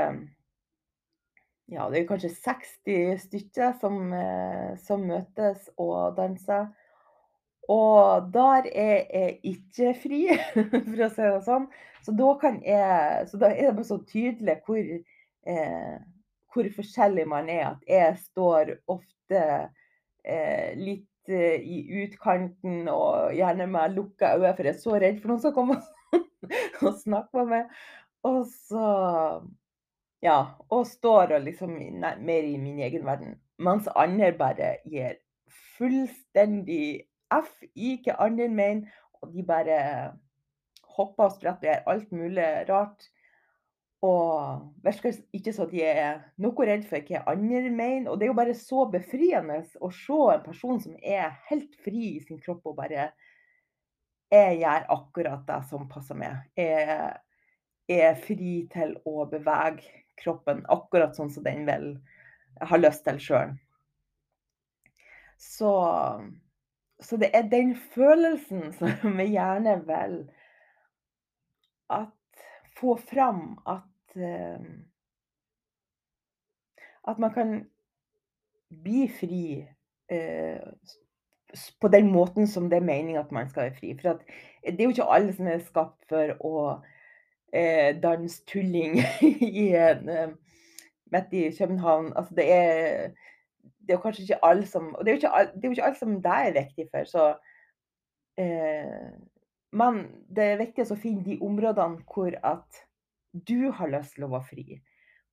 ja, 1.72 1.86
det 1.88 2.02
er 2.02 2.08
kanskje 2.08 2.28
60 2.34 3.20
stykker 3.22 3.72
som, 3.80 4.12
eh, 4.12 4.74
som 4.76 5.06
møtes 5.08 5.70
og 5.80 6.16
danser. 6.18 6.68
Og 7.72 8.28
der 8.34 8.66
er 8.68 8.98
jeg 9.12 9.36
ikke 9.52 9.92
fri, 10.02 10.22
for 10.90 11.04
å 11.06 11.10
si 11.12 11.28
det 11.28 11.44
sånn. 11.46 11.68
Så 12.02 12.14
da, 12.18 12.32
jeg, 12.66 13.28
så 13.30 13.38
da 13.38 13.52
er 13.52 13.68
det 13.68 13.76
bare 13.76 13.86
så 13.86 14.00
tydelig 14.08 14.58
hvor, 14.66 14.82
eh, 15.46 15.94
hvor, 16.52 16.68
forskjellig 16.76 17.26
man 17.30 17.48
er. 17.52 17.64
At 17.70 17.86
jeg 17.88 18.18
står 18.24 18.74
ofte 18.90 19.44
eh, 20.26 20.72
litt 20.78 21.30
eh, 21.30 21.62
i 21.62 21.84
utkanten 22.02 22.90
og 22.92 23.32
gjerne 23.38 23.68
med 23.70 23.96
lukka 23.96 24.34
øyne, 24.36 24.54
for 24.58 24.66
jeg 24.66 24.74
er 24.74 24.82
så 24.82 24.98
redd 24.98 25.22
for 25.22 25.32
noen 25.32 25.44
som 25.46 25.54
kommer 25.56 25.82
og 26.82 26.98
snakker 27.04 27.44
med 27.44 27.52
meg. 27.56 27.82
Og 28.28 28.44
så 28.68 28.86
Ja. 30.22 30.54
Og 30.70 30.84
står 30.86 31.32
og 31.38 31.46
liksom 31.46 31.72
mer 31.98 32.44
i 32.46 32.58
min 32.58 32.82
egen 32.82 33.06
verden. 33.06 33.38
Mens 33.62 33.88
andre 33.94 34.30
bare 34.38 34.76
gir 34.90 35.16
fullstendig 35.78 37.11
F 37.38 37.62
i 37.74 37.96
hva 38.04 38.18
andre 38.26 38.48
mener, 38.52 38.92
og 39.22 39.32
de 39.32 39.44
bare 39.46 39.80
hopper 40.96 41.28
og 41.28 41.34
spretter 41.36 41.58
og 41.58 41.66
gjør 41.68 41.90
alt 41.94 42.14
mulig 42.14 42.48
rart. 42.68 43.08
Og 44.02 44.62
virker 44.82 45.14
ikke 45.36 45.52
så 45.54 45.68
de 45.70 45.84
er 45.86 46.24
noe 46.42 46.66
redd 46.66 46.82
for 46.90 47.04
hva 47.06 47.22
andre 47.30 47.70
mener. 47.70 48.10
Og 48.10 48.18
det 48.18 48.26
er 48.26 48.32
jo 48.32 48.38
bare 48.40 48.56
så 48.58 48.86
befriende 48.90 49.60
å 49.78 49.92
se 49.94 50.18
en 50.34 50.42
person 50.46 50.80
som 50.82 50.96
er 50.98 51.36
helt 51.50 51.76
fri 51.84 52.16
i 52.16 52.24
sin 52.24 52.40
kropp 52.42 52.66
og 52.72 52.80
bare 52.82 53.12
Jeg 54.32 54.62
gjør 54.62 54.86
akkurat 54.94 55.42
det 55.46 55.58
som 55.68 55.88
passer 55.92 56.16
meg. 56.16 56.38
Jeg 56.56 58.00
er 58.00 58.14
fri 58.16 58.62
til 58.72 58.94
å 59.04 59.26
bevege 59.28 59.84
kroppen 60.22 60.62
akkurat 60.72 61.12
sånn 61.16 61.30
som 61.30 61.44
den 61.44 61.66
vil 61.68 61.90
ha 62.64 62.78
lyst 62.78 63.04
til 63.04 63.20
sjøl. 63.20 63.52
Så, 65.36 65.72
så 67.00 67.16
det 67.16 67.30
er 67.34 67.48
den 67.48 67.76
følelsen 67.76 68.72
som 68.78 69.18
vi 69.18 69.32
gjerne 69.34 69.76
vil 69.86 70.18
at 71.90 72.08
få 72.78 72.96
fram 72.96 73.58
at 73.66 74.16
eh, 74.16 74.60
At 77.08 77.18
man 77.18 77.32
kan 77.34 77.66
bli 78.82 79.08
fri 79.20 79.66
eh, 80.08 80.60
på 81.80 81.88
den 81.88 82.12
måten 82.12 82.46
som 82.46 82.70
det 82.70 82.76
er 82.76 82.86
meninga 82.86 83.20
at 83.20 83.32
man 83.32 83.48
skal 83.50 83.62
være 83.62 83.74
fri. 83.74 83.96
For 83.98 84.20
det 84.64 84.80
er 84.80 84.84
jo 84.84 84.94
ikke 84.94 85.08
alle 85.10 85.32
som 85.34 85.46
er 85.46 85.64
skapt 85.66 86.06
for 86.08 86.30
å 86.40 86.54
eh, 87.52 87.90
danse 88.02 88.44
tulling 88.46 89.00
i 89.64 89.68
en, 89.74 90.08
eh, 90.08 90.30
midt 91.12 91.34
i 91.36 91.44
København. 91.58 92.12
Altså 92.16 92.34
det 92.34 92.46
er 92.52 93.10
det 93.82 93.92
er 93.92 93.98
jo 93.98 94.02
kanskje 94.04 94.22
ikke 94.26 94.44
alle 94.46 94.66
som 94.66 94.94
Og 94.94 95.04
det 95.04 95.12
er 95.12 95.16
jo 95.16 95.20
ikke, 95.20 95.70
ikke 95.72 95.84
alle 95.88 95.98
som 95.98 96.14
deg 96.22 96.48
er 96.48 96.56
viktig 96.58 96.86
for. 96.90 97.08
Så 97.08 97.24
eh, 98.38 99.10
Men 99.72 100.02
det 100.28 100.46
er 100.46 100.60
viktig 100.60 100.86
å 100.86 100.98
finne 101.00 101.24
de 101.26 101.38
områdene 101.42 102.04
hvor 102.12 102.36
at 102.42 102.82
du 103.32 103.70
har 103.72 103.88
lyst 103.88 104.18
til 104.18 104.26
å 104.26 104.32
være 104.34 104.48
fri. 104.50 104.78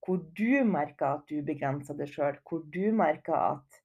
Hvor 0.06 0.22
du 0.38 0.64
merker 0.66 1.20
at 1.20 1.26
du 1.30 1.44
begrenser 1.46 1.98
deg 2.00 2.10
sjøl. 2.10 2.40
Hvor 2.48 2.64
du 2.72 2.90
merker 2.96 3.36
at 3.36 3.82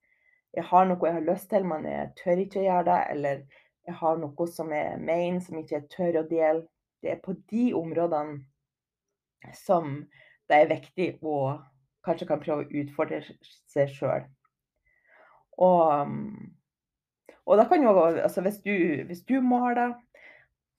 jeg 0.54 0.64
har 0.70 0.86
noe 0.86 1.08
jeg 1.08 1.16
har 1.16 1.26
lyst 1.26 1.48
til, 1.50 1.64
men 1.66 1.86
jeg 1.90 2.12
tør 2.20 2.42
ikke 2.44 2.60
å 2.62 2.66
gjøre 2.68 2.86
det. 2.88 3.00
Eller 3.16 3.42
jeg 3.84 3.98
har 4.00 4.20
noe 4.22 4.46
som 4.48 4.70
jeg 4.72 5.00
mener 5.02 5.42
som 5.42 5.58
ikke 5.58 5.80
jeg 5.80 5.90
tør 5.96 6.20
å 6.22 6.28
dele. 6.30 6.66
Det 7.02 7.10
er 7.12 7.24
på 7.24 7.34
de 7.50 7.66
områdene 7.76 8.38
som 9.58 9.98
det 10.48 10.56
er 10.56 10.70
viktig 10.70 11.08
å 11.26 11.58
kanskje 12.04 12.28
kan 12.28 12.40
prøve 12.40 12.64
å 12.64 12.80
utfordre 12.82 13.20
seg 13.72 13.92
sjøl. 13.92 14.24
Og, 15.62 16.14
og 17.44 17.58
da 17.60 17.66
kan 17.70 17.82
jo 17.84 17.94
altså 18.00 18.42
hvis 18.42 18.60
du, 18.64 18.74
hvis 19.06 19.22
du 19.28 19.40
maler, 19.44 19.94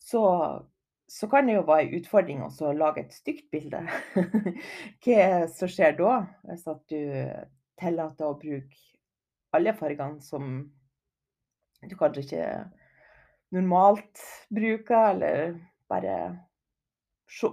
så 0.02 0.26
så 1.08 1.28
kan 1.30 1.48
det 1.48 1.56
jo 1.56 1.66
være 1.68 1.86
en 1.86 2.00
utfordring 2.00 2.42
å 2.46 2.72
lage 2.74 3.04
et 3.04 3.14
stygt 3.14 3.52
bilde. 3.54 3.84
Hva 5.06 5.46
som 5.54 5.70
skjer 5.70 5.94
da, 6.00 6.16
hvis 6.50 6.66
at 6.72 6.82
du 6.90 7.02
tillater 7.80 8.26
å 8.26 8.40
bruke 8.40 8.82
alle 9.56 9.76
fargene 9.78 10.24
som 10.24 10.58
du 11.86 11.94
kanskje 12.00 12.24
ikke 12.26 12.48
normalt 13.56 14.24
bruker, 14.54 15.14
eller 15.14 15.56
bare 15.90 16.18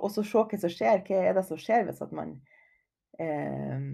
Og 0.01 0.11
så 0.13 0.23
se 0.23 0.39
hva 0.39 0.59
som 0.61 0.71
skjer. 0.71 1.01
Hva 1.07 1.21
er 1.27 1.35
det 1.37 1.43
som 1.49 1.59
skjer 1.59 1.87
hvis 1.89 2.01
man 2.13 2.35
eh, 3.19 3.87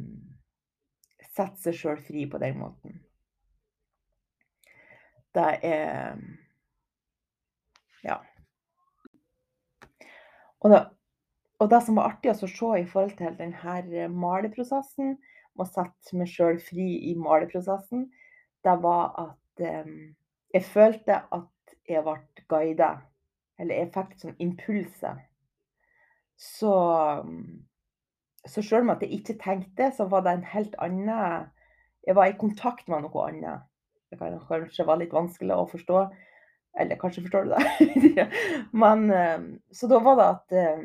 setter 1.31 1.61
seg 1.63 1.77
sjøl 1.79 2.01
fri 2.03 2.25
på 2.31 2.41
den 2.43 2.59
måten? 2.59 2.99
Det 5.35 5.49
er 5.63 6.17
Ja. 8.05 8.17
Og, 10.61 10.71
det, 10.71 10.79
og 11.59 11.71
det 11.71 11.83
som 11.87 11.99
var 11.99 12.13
artig 12.13 12.31
å 12.33 12.39
se 12.39 12.71
i 12.81 12.87
forhold 12.87 13.17
til 13.19 13.37
denne 13.39 13.75
eh, 13.95 14.11
maleprosessen, 14.11 15.17
å 15.59 15.67
sette 15.67 16.17
meg 16.19 16.31
sjøl 16.31 16.59
fri 16.63 16.89
i 17.11 17.15
maleprosessen, 17.19 18.09
det 18.67 18.75
var 18.83 19.13
at 19.23 19.63
eh, 19.67 19.93
jeg 20.55 20.67
følte 20.67 21.21
at 21.35 21.79
jeg 21.89 22.05
ble 22.07 22.19
guida. 22.51 22.91
Eller 23.59 23.83
jeg 23.83 23.93
fikk 23.95 24.15
sånn 24.21 24.37
impulser. 24.43 25.25
Så, 26.39 26.73
så 28.47 28.63
sjøl 28.63 28.85
om 28.85 28.93
jeg 28.95 29.19
ikke 29.19 29.39
tenkte, 29.43 29.91
så 29.97 30.07
var 30.11 30.23
det 30.27 30.37
en 30.37 30.51
helt 30.53 30.77
annen 30.79 31.49
Jeg 32.07 32.15
var 32.15 32.31
i 32.31 32.37
kontakt 32.39 32.87
med 32.89 33.03
noe 33.05 33.25
annet. 33.27 33.67
Det 34.09 34.19
kan 34.19 34.39
kanskje 34.49 34.87
være 34.89 35.05
litt 35.05 35.15
vanskelig 35.15 35.57
å 35.57 35.69
forstå. 35.69 36.03
Eller 36.79 37.01
kanskje 37.01 37.25
forstår 37.27 37.49
du 37.49 37.55
det. 37.55 38.27
Men 38.83 39.11
eh, 39.11 39.39
Så 39.75 39.89
da 39.91 40.01
var 40.05 40.19
det 40.19 40.29
at 40.29 40.57
eh, 40.57 40.85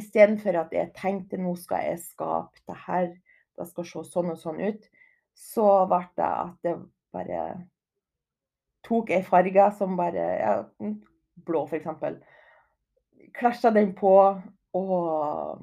istedenfor 0.00 0.58
at 0.62 0.72
jeg 0.74 0.92
tenkte 0.96 1.40
nå 1.40 1.54
skal 1.58 1.90
jeg 1.90 2.02
skape 2.04 2.62
det 2.68 2.78
her, 2.86 3.10
det 3.58 3.68
skal 3.68 3.86
se 3.86 4.04
sånn 4.08 4.32
og 4.32 4.40
sånn 4.40 4.62
ut, 4.62 4.88
så 5.36 5.66
ble 5.90 6.02
det 6.18 6.26
at 6.26 6.56
det 6.66 6.76
bare 7.14 7.44
tok 8.86 9.10
ei 9.14 9.22
farge 9.26 9.70
som 9.78 9.98
bare 9.98 10.26
ja, 10.40 10.54
Blå, 11.40 11.62
f.eks. 11.64 11.86
Klasja 13.36 13.70
den 13.72 13.94
på, 13.96 14.12
og 14.76 15.62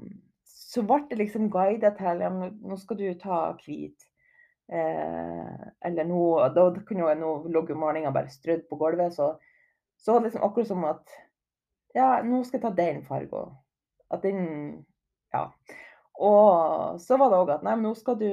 så 0.49 0.83
ble 0.87 1.03
det 1.11 1.19
liksom 1.19 1.51
guidet 1.53 1.99
til 1.99 2.23
ja, 2.23 2.31
nå 2.31 2.77
skal 2.81 2.97
du 2.99 3.05
ta 3.21 3.41
hvit. 3.61 4.06
Eh, 4.67 5.67
eller 5.87 6.03
nå 6.03 6.21
Da 6.51 6.65
kunne 6.83 7.05
jo 7.05 7.13
nå 7.15 7.29
lå 7.55 7.61
malinga 7.79 8.11
bare 8.11 8.27
strødd 8.27 8.65
på 8.67 8.75
gulvet, 8.75 9.13
så, 9.15 9.37
så 9.95 10.13
var 10.13 10.19
det 10.19 10.27
liksom 10.27 10.43
akkurat 10.43 10.67
som 10.67 10.83
at 10.89 11.17
Ja, 11.95 12.21
nå 12.21 12.43
skal 12.43 12.59
jeg 12.59 12.65
ta 12.67 12.73
den 12.75 13.03
fargen. 13.05 13.55
At 14.11 14.23
den 14.23 14.85
Ja. 15.33 15.49
Og 16.17 16.99
så 16.99 17.17
var 17.17 17.29
det 17.29 17.39
òg 17.39 17.51
at 17.53 17.63
nei, 17.63 17.75
men 17.75 17.85
nå 17.85 17.93
skal 17.95 18.17
du 18.19 18.29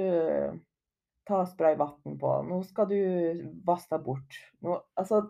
ta 1.28 1.42
spray 1.48 1.76
vann 1.76 2.18
på. 2.20 2.30
Nå 2.48 2.62
skal 2.64 2.88
du 2.88 3.00
vaske 3.66 3.98
bort. 4.00 4.38
Nå, 4.64 4.78
altså, 4.96 5.24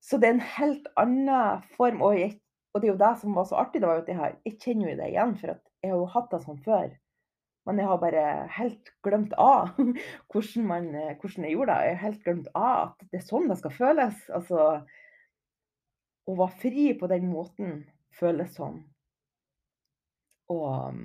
så 0.00 0.18
det 0.20 0.28
er 0.28 0.34
en 0.36 0.46
helt 0.56 0.88
annen 1.00 1.66
form. 1.76 2.02
Og, 2.02 2.16
jeg, 2.18 2.38
og, 2.72 2.80
det 2.80 2.88
er 2.88 2.92
jo 2.94 3.02
det 3.04 3.12
som 3.20 3.36
var 3.36 3.48
så 3.48 3.60
artig, 3.60 3.82
det 3.82 3.88
var 3.90 4.00
jo 4.00 4.04
at 4.06 4.12
jeg, 4.12 4.38
jeg 4.48 4.58
kjenner 4.64 4.90
jo 4.90 4.98
det 5.00 5.10
igjen. 5.12 5.36
For 5.40 5.52
jeg 5.52 5.92
har 5.92 6.00
jo 6.00 6.10
hatt 6.16 6.32
det 6.32 6.42
sånn 6.46 6.62
før. 6.64 6.88
Men 7.66 7.78
jeg 7.78 7.86
har 7.86 7.98
bare 8.02 8.24
helt 8.56 8.90
glemt 9.06 9.34
av 9.38 9.76
hvordan, 10.32 10.66
man, 10.66 10.88
hvordan 11.20 11.46
jeg 11.46 11.56
gjorde 11.56 11.74
det. 11.74 11.88
Jeg 11.88 11.96
har 11.96 12.04
helt 12.06 12.24
glemt 12.24 12.48
av 12.58 12.78
at 12.88 13.04
det 13.10 13.20
er 13.20 13.26
sånn 13.26 13.50
det 13.50 13.58
skal 13.60 13.76
føles. 13.76 14.22
Altså 14.34 14.64
Å 16.22 16.38
være 16.38 16.62
fri 16.62 16.86
på 16.98 17.10
den 17.10 17.28
måten 17.30 17.84
føles 18.18 18.54
sånn. 18.58 18.80
Og 20.52 20.98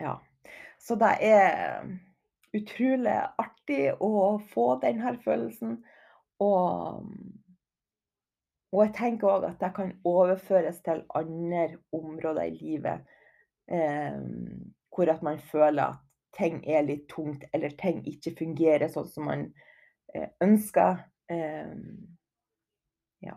ja. 0.00 0.18
Så 0.78 0.94
det 1.00 1.12
er 1.24 1.88
utrolig 2.56 3.16
artig 3.40 3.90
å 4.00 4.38
få 4.52 4.66
denne 4.82 5.16
følelsen. 5.24 5.78
Og, 6.44 7.08
og 8.72 8.80
jeg 8.84 8.94
tenker 8.98 9.32
òg 9.32 9.48
at 9.50 9.60
det 9.62 9.72
kan 9.76 9.94
overføres 10.06 10.82
til 10.84 11.04
andre 11.16 11.68
områder 11.96 12.50
i 12.50 12.58
livet. 12.60 13.15
Eh, 13.66 14.18
hvor 14.94 15.10
at 15.12 15.22
man 15.22 15.38
føler 15.38 15.82
at 15.82 16.02
ting 16.36 16.60
er 16.68 16.84
litt 16.86 17.08
tungt, 17.08 17.44
eller 17.52 17.74
ting 17.80 18.02
ikke 18.06 18.34
fungerer 18.38 18.88
sånn 18.92 19.08
som 19.10 19.28
man 19.30 19.46
eh, 20.14 20.28
ønsker. 20.44 21.00
Eh, 21.32 21.72
ja. 23.24 23.36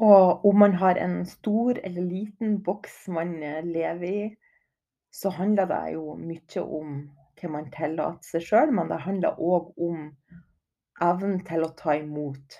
Og 0.00 0.46
om 0.48 0.62
man 0.64 0.78
har 0.80 1.00
en 1.00 1.22
stor 1.28 1.78
eller 1.82 2.06
liten 2.06 2.60
boks 2.64 3.04
man 3.12 3.36
lever 3.68 4.08
i, 4.08 4.22
så 5.12 5.28
handler 5.30 5.68
det 5.68 5.82
jo 5.92 6.14
mye 6.16 6.62
om 6.64 6.94
hva 7.40 7.50
man 7.52 7.70
tillater 7.74 8.24
seg 8.24 8.46
sjøl, 8.46 8.72
men 8.72 8.88
det 8.88 9.02
handler 9.04 9.40
òg 9.42 9.72
om 9.82 10.06
evnen 11.02 11.42
til 11.44 11.66
å 11.66 11.72
ta 11.76 11.98
imot. 11.98 12.56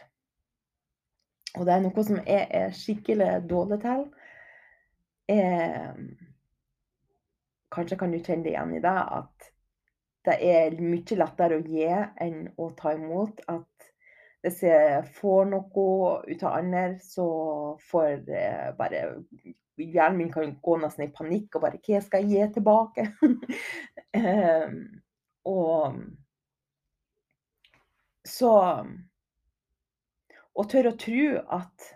Og 1.57 1.66
det 1.68 1.75
er 1.75 1.83
noe 1.85 2.05
som 2.05 2.21
jeg 2.25 2.47
er 2.51 2.77
skikkelig 2.77 3.31
dårlig 3.49 3.79
til. 3.83 4.07
Eh, 5.30 5.94
kanskje 7.72 7.98
kan 7.98 8.12
du 8.12 8.18
kjenne 8.18 8.44
det 8.44 8.54
igjen 8.54 8.74
i 8.76 8.82
det, 8.82 8.98
at 9.20 9.52
det 10.26 10.37
er 10.46 10.78
mye 10.82 11.18
lettere 11.18 11.58
å 11.58 11.66
gi 11.66 11.88
enn 11.90 12.46
å 12.58 12.70
ta 12.78 12.94
imot. 12.96 13.42
At 13.50 13.90
hvis 14.42 14.62
jeg 14.66 15.02
får 15.18 15.50
noe 15.50 15.87
ut 16.26 16.42
av 16.42 16.58
andre, 16.58 16.85
så 17.02 17.26
får 17.90 18.08
jeg 18.30 18.76
bare 18.78 19.06
Hjernen 19.82 20.18
min 20.18 20.28
kan 20.30 20.50
gå 20.62 20.74
nesten 20.78 21.06
i 21.06 21.12
panikk 21.16 21.56
og 21.56 21.62
bare 21.64 21.78
Hva 21.82 22.00
skal 22.04 22.26
jeg 22.28 22.44
gi 22.44 22.50
tilbake? 22.58 23.06
eh, 24.18 24.74
og 25.48 25.96
så 28.28 28.52
Å 30.52 30.66
tørre 30.68 30.92
å 30.92 31.00
tro 31.00 31.24
at 31.56 31.88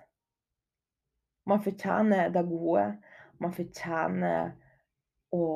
man 1.46 1.60
fortjener 1.62 2.32
det 2.34 2.42
gode, 2.48 2.86
man 3.42 3.54
fortjener 3.54 4.52
å 5.36 5.46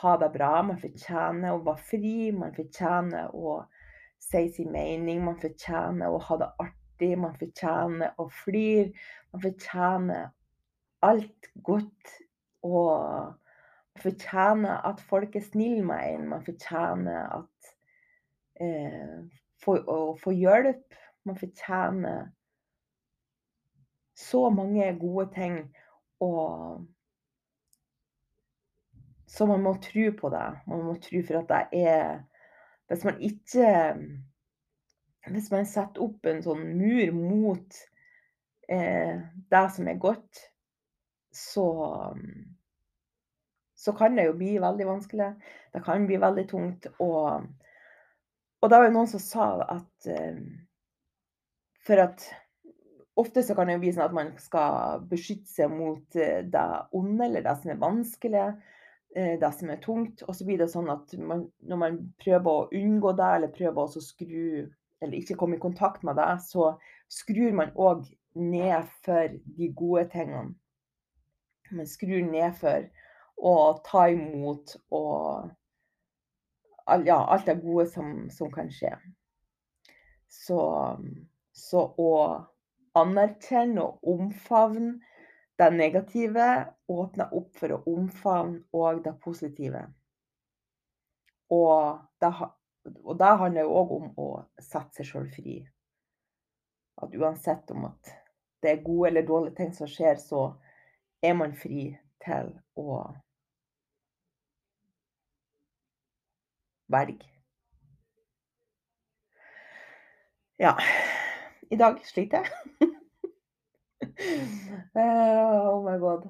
ha 0.00 0.16
det 0.22 0.28
bra, 0.34 0.52
man 0.62 0.78
fortjener 0.78 1.54
å 1.54 1.62
være 1.66 1.88
fri, 1.90 2.16
man 2.34 2.54
fortjener 2.54 3.34
å 3.34 3.58
si 4.22 4.48
sin 4.52 4.72
mening, 4.72 5.24
man 5.24 5.38
fortjener 5.40 6.10
å 6.10 6.20
ha 6.28 6.38
det 6.42 6.50
artig, 6.62 7.12
man 7.18 7.36
fortjener 7.38 8.14
å 8.18 8.28
flire. 8.42 8.92
Man 9.32 9.44
fortjener 9.44 10.30
alt 11.06 11.50
godt. 11.62 12.14
Og 12.66 12.98
man 12.98 14.02
fortjener 14.02 14.86
at 14.88 15.02
folk 15.10 15.36
er 15.36 15.46
snille 15.46 15.84
med 15.86 16.14
en. 16.14 16.28
Man 16.34 16.44
fortjener 16.46 17.20
at 17.40 17.74
eh, 18.60 19.18
for, 19.62 19.84
å 19.86 20.16
få 20.22 20.34
hjelp. 20.34 20.98
Man 21.26 21.38
fortjener 21.38 22.28
så 24.18 24.48
mange 24.50 24.90
gode 24.98 25.28
ting. 25.34 25.60
Og 26.24 26.86
så 29.28 29.46
man 29.46 29.62
må 29.62 29.74
tro 29.82 30.08
på 30.20 30.30
det. 30.32 30.46
Man 30.66 30.84
må 30.88 30.96
tro 31.02 31.22
for 31.26 31.42
at 31.42 31.52
det 31.52 31.84
er 31.84 32.20
Hvis 32.88 33.04
man 33.04 33.20
ikke 33.20 33.70
Hvis 35.28 35.50
man 35.52 35.66
setter 35.68 36.02
opp 36.02 36.26
en 36.26 36.40
sånn 36.42 36.62
mur 36.78 37.12
mot 37.12 37.80
eh, 38.72 39.20
det 39.52 39.64
som 39.74 39.88
er 39.88 40.00
godt, 40.00 40.40
så 41.32 41.66
så 43.78 43.92
kan 43.92 44.16
det 44.16 44.24
jo 44.26 44.34
bli 44.34 44.56
veldig 44.58 44.86
vanskelig. 44.88 45.28
Det 45.72 45.82
kan 45.84 46.06
bli 46.06 46.16
veldig 46.18 46.44
tungt. 46.50 46.88
Og, 46.98 47.44
og 48.60 48.70
det 48.70 48.80
var 48.80 48.88
jo 48.88 48.94
noen 48.96 49.10
som 49.12 49.22
sa 49.22 49.46
at 49.76 50.08
eh, 50.10 50.40
For 51.86 52.02
at 52.02 52.24
ofte 53.18 53.42
så 53.42 53.54
kan 53.56 53.68
det 53.68 53.78
jo 53.78 53.82
bli 53.82 53.92
sånn 53.94 54.06
at 54.08 54.16
man 54.16 54.32
skal 54.42 55.04
beskytte 55.10 55.50
seg 55.50 55.72
mot 55.74 56.18
eh, 56.18 56.42
det 56.46 56.66
onde 56.96 57.26
eller 57.26 57.46
det 57.46 57.54
som 57.60 57.72
er 57.72 57.80
vanskelig. 57.82 58.48
Eh, 59.16 59.34
det 59.40 59.52
som 59.56 59.70
er 59.70 59.80
tungt. 59.82 60.22
Og 60.26 60.36
så 60.36 60.46
blir 60.46 60.60
det 60.60 60.70
sånn 60.72 60.90
at 60.92 61.14
man, 61.18 61.46
når 61.64 61.80
man 61.80 61.98
prøver 62.22 62.50
å 62.50 62.68
unngå 62.76 63.14
det, 63.18 63.30
eller 63.36 63.54
prøver 63.54 63.84
å 63.84 64.04
skru 64.04 64.68
Eller 64.98 65.20
ikke 65.20 65.36
komme 65.38 65.54
i 65.54 65.62
kontakt 65.62 66.02
med 66.02 66.16
det, 66.18 66.40
så 66.42 66.72
skrur 67.06 67.52
man 67.54 67.68
òg 67.78 68.00
ned 68.34 68.88
for 69.06 69.36
de 69.54 69.68
gode 69.70 70.08
tingene. 70.10 70.56
Man 71.70 71.86
skrur 71.86 72.24
ned 72.26 72.56
for 72.58 72.88
å 73.38 73.52
ta 73.86 74.08
imot 74.10 74.74
og 74.90 75.52
ja, 77.06 77.20
alt 77.20 77.46
det 77.46 77.60
gode 77.62 77.86
som, 77.92 78.26
som 78.34 78.50
kan 78.50 78.72
skje. 78.74 78.90
Så, 80.26 80.58
så 81.54 81.84
å 81.94 82.10
anerkjenne 83.00 83.84
og 83.84 84.10
omfavne 84.14 84.98
det 85.58 85.70
negative 85.74 86.48
Åpne 86.88 87.26
opp 87.36 87.56
for 87.60 87.74
å 87.74 87.82
omfavne 87.92 88.62
òg 88.72 89.02
det 89.04 89.12
positive. 89.20 89.82
Og 91.52 91.98
det, 92.22 92.30
og 93.04 93.18
det 93.20 93.32
handler 93.42 93.66
jo 93.66 93.74
òg 93.82 93.92
om 93.98 94.06
å 94.22 94.28
sette 94.56 95.02
seg 95.02 95.10
sjøl 95.10 95.28
fri. 95.34 95.58
At 97.02 97.12
uansett 97.14 97.70
om 97.74 97.84
at 97.90 98.14
det 98.62 98.72
er 98.72 98.84
gode 98.86 99.10
eller 99.10 99.26
dårlige 99.28 99.58
ting 99.60 99.74
som 99.76 99.90
skjer, 99.90 100.16
så 100.16 100.48
er 101.22 101.36
man 101.36 101.52
fri 101.56 101.90
til 102.24 102.54
å 102.80 103.02
velge. 106.88 107.28
Ja. 110.58 110.74
I 111.70 111.76
dag 111.76 112.00
sliter 112.06 112.44
jeg. 112.44 112.52
Uh, 114.18 115.68
oh 115.70 115.84
my 115.84 115.94
god. 116.02 116.24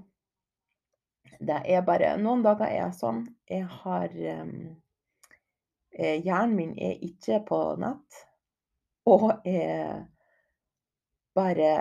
Det 1.40 1.56
er 1.72 1.84
bare 1.86 2.10
Noen 2.20 2.42
dager 2.44 2.66
er 2.66 2.74
jeg 2.82 2.96
sånn. 2.98 3.22
Jeg 3.48 3.64
har 3.80 4.12
um, 4.42 4.52
Hjernen 5.96 6.56
min 6.56 6.74
er 6.76 7.00
ikke 7.04 7.40
på 7.48 7.60
nett. 7.80 8.20
Og 9.08 9.30
er 9.48 10.04
bare 11.38 11.72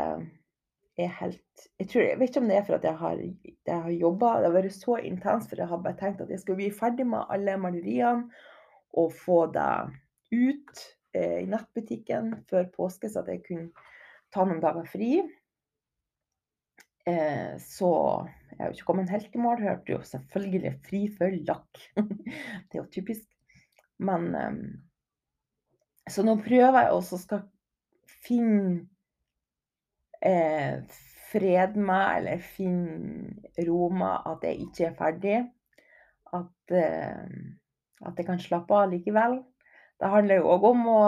er 0.97 1.13
helt 1.19 1.67
Jeg 1.79 1.89
tror, 1.89 2.01
jeg 2.01 2.19
vet 2.19 2.29
ikke 2.29 2.43
om 2.43 2.49
det 2.49 2.57
er 2.57 2.65
for 2.67 2.77
at 2.77 2.85
jeg 2.87 2.97
har, 3.01 3.23
jeg 3.67 3.81
har 3.83 3.89
jobba 3.93 4.33
Det 4.37 4.49
har 4.49 4.55
vært 4.55 4.77
så 4.77 4.97
intenst, 5.01 5.49
for 5.49 5.61
jeg 5.61 5.69
har 5.71 5.81
bare 5.83 5.99
tenkt 5.99 6.21
at 6.23 6.31
jeg 6.31 6.41
skulle 6.41 6.61
bli 6.61 6.71
ferdig 6.73 7.07
med 7.09 7.27
alle 7.33 7.57
maleriene 7.61 8.29
og 8.97 9.11
få 9.13 9.45
det 9.53 9.71
ut 10.33 10.79
eh, 10.79 10.96
i 11.15 11.45
nettbutikken 11.49 12.33
før 12.49 12.67
påske, 12.73 13.09
så 13.09 13.23
at 13.23 13.31
jeg 13.31 13.43
kunne 13.45 13.85
ta 14.33 14.43
noen 14.45 14.59
dager 14.63 14.87
fri. 14.89 15.21
Eh, 17.07 17.55
så 17.63 17.89
jeg 18.51 18.59
har 18.59 18.71
jo 18.71 18.75
ikke 18.75 18.89
kommet 18.89 19.13
helt 19.13 19.35
i 19.35 19.41
mål. 19.41 19.63
Hørte 19.63 19.93
jo 19.93 20.01
selvfølgelig 20.03 20.73
fri 20.87 21.01
for 21.13 21.39
lakk. 21.47 21.83
det 22.67 22.75
er 22.75 22.81
jo 22.81 22.89
typisk. 22.91 23.27
Men 24.03 24.29
eh, 24.35 24.57
Så 26.11 26.23
nå 26.23 26.37
prøver 26.43 26.81
jeg 26.81 26.95
også 26.95 27.19
skal 27.19 27.45
finne 28.27 28.87
eh, 30.23 30.83
fred 31.31 31.75
med, 31.75 32.05
eller 32.17 32.43
finne 32.43 33.65
ro 33.67 33.89
med 33.91 34.27
at 34.31 34.45
jeg 34.47 34.67
ikke 34.67 34.89
er 34.89 34.97
ferdig. 34.99 35.37
At, 36.35 36.75
eh, 36.75 37.27
at 38.03 38.19
jeg 38.19 38.27
kan 38.27 38.41
slappe 38.41 38.75
av 38.75 38.91
likevel. 38.91 39.39
Det 39.97 40.09
handler 40.13 40.41
jo 40.41 40.53
òg 40.53 40.65
om 40.71 40.87
å 40.91 41.01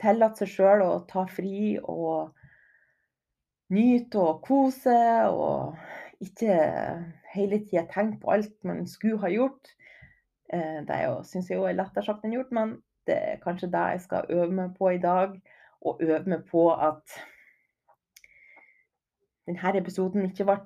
tillate 0.00 0.42
seg 0.42 0.52
sjøl 0.52 0.84
å 0.84 0.92
ta 1.08 1.26
fri 1.28 1.76
og 1.82 2.32
nyte 3.72 4.20
og 4.22 4.42
kose, 4.46 4.96
og 5.28 5.76
ikke 6.22 6.56
hele 7.34 7.60
tida 7.66 7.84
tenke 7.90 8.20
på 8.22 8.32
alt 8.36 8.54
man 8.64 8.86
skulle 8.88 9.20
ha 9.24 9.32
gjort. 9.32 9.72
Eh, 10.52 10.82
det 10.86 11.00
syns 11.28 11.50
jeg 11.50 11.58
jo 11.58 11.66
er 11.68 11.76
lettere 11.76 12.06
sagt 12.06 12.24
enn 12.24 12.36
gjort, 12.36 12.52
men 12.54 12.76
det 13.06 13.16
er 13.16 13.42
kanskje 13.42 13.70
det 13.72 13.84
jeg 13.94 14.04
skal 14.06 14.30
øve 14.30 14.52
meg 14.52 14.76
på 14.78 14.92
i 14.94 15.02
dag. 15.02 15.34
Og 15.86 16.00
øve 16.02 16.24
meg 16.26 16.46
på 16.50 16.70
at 16.72 17.18
denne 19.46 19.78
episoden 19.78 20.24
ikke 20.26 20.46
ble 20.48 20.56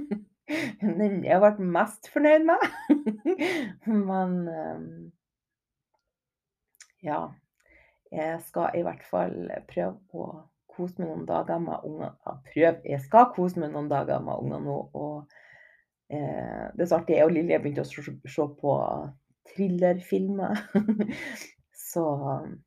den 1.00 1.20
jeg 1.24 1.42
ble 1.42 1.68
mest 1.76 2.08
fornøyd 2.12 2.46
med. 2.48 2.64
Men 4.08 4.34
eh, 4.50 4.80
ja. 7.06 7.22
Jeg 8.12 8.38
skal 8.46 8.76
i 8.78 8.84
hvert 8.86 9.02
fall 9.06 9.48
prøve 9.66 9.96
å 10.14 10.28
kose 10.76 11.00
meg 11.00 11.10
noen 11.10 11.26
dager 11.28 11.60
med 11.62 11.84
ungene. 11.88 12.12
Prøv. 12.50 12.80
Jeg 12.84 13.02
skal 13.04 13.30
kose 13.34 13.60
meg 13.60 13.72
noen 13.74 13.90
dager 13.90 14.22
med 14.22 14.42
ungene 14.44 14.62
nå. 14.66 14.76
Og 14.94 15.36
eh, 16.12 16.66
det 16.76 16.84
er 16.84 16.90
så 16.90 17.00
artig. 17.00 17.16
Jeg 17.18 17.28
og 17.28 17.34
Lilje 17.34 17.60
begynte 17.62 17.86
å 17.86 17.90
se, 17.90 18.48
på 18.60 18.76
thrillerfilmer. 19.52 20.62
så 21.90 22.06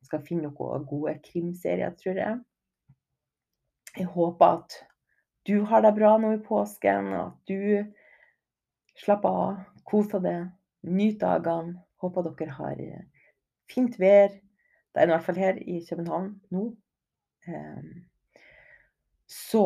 skal 0.06 0.20
jeg 0.20 0.28
finne 0.28 0.50
noen 0.50 0.86
gode 0.90 1.16
krimserier, 1.26 1.96
tror 2.00 2.20
jeg. 2.20 2.40
Jeg 3.98 4.10
håper 4.14 4.60
at 4.60 4.78
du 5.48 5.64
har 5.66 5.82
det 5.82 5.96
bra 5.96 6.14
nå 6.22 6.36
i 6.36 6.42
påsken, 6.46 7.14
og 7.16 7.22
at 7.32 7.50
du 7.50 9.00
slapper 9.00 9.38
av, 9.44 9.62
koser 9.88 10.22
deg, 10.24 10.50
nyter 10.86 11.42
dagene. 11.46 11.80
Håper 12.00 12.30
dere 12.30 12.54
har 12.56 12.80
fint 13.72 14.00
vær. 14.02 14.34
Det 14.90 15.02
er 15.02 15.10
i 15.10 15.14
hvert 15.14 15.26
fall 15.26 15.40
her 15.40 15.60
i 15.62 15.80
København 15.90 16.32
nå. 16.56 16.64
Ehm, 17.48 17.92
så 19.30 19.66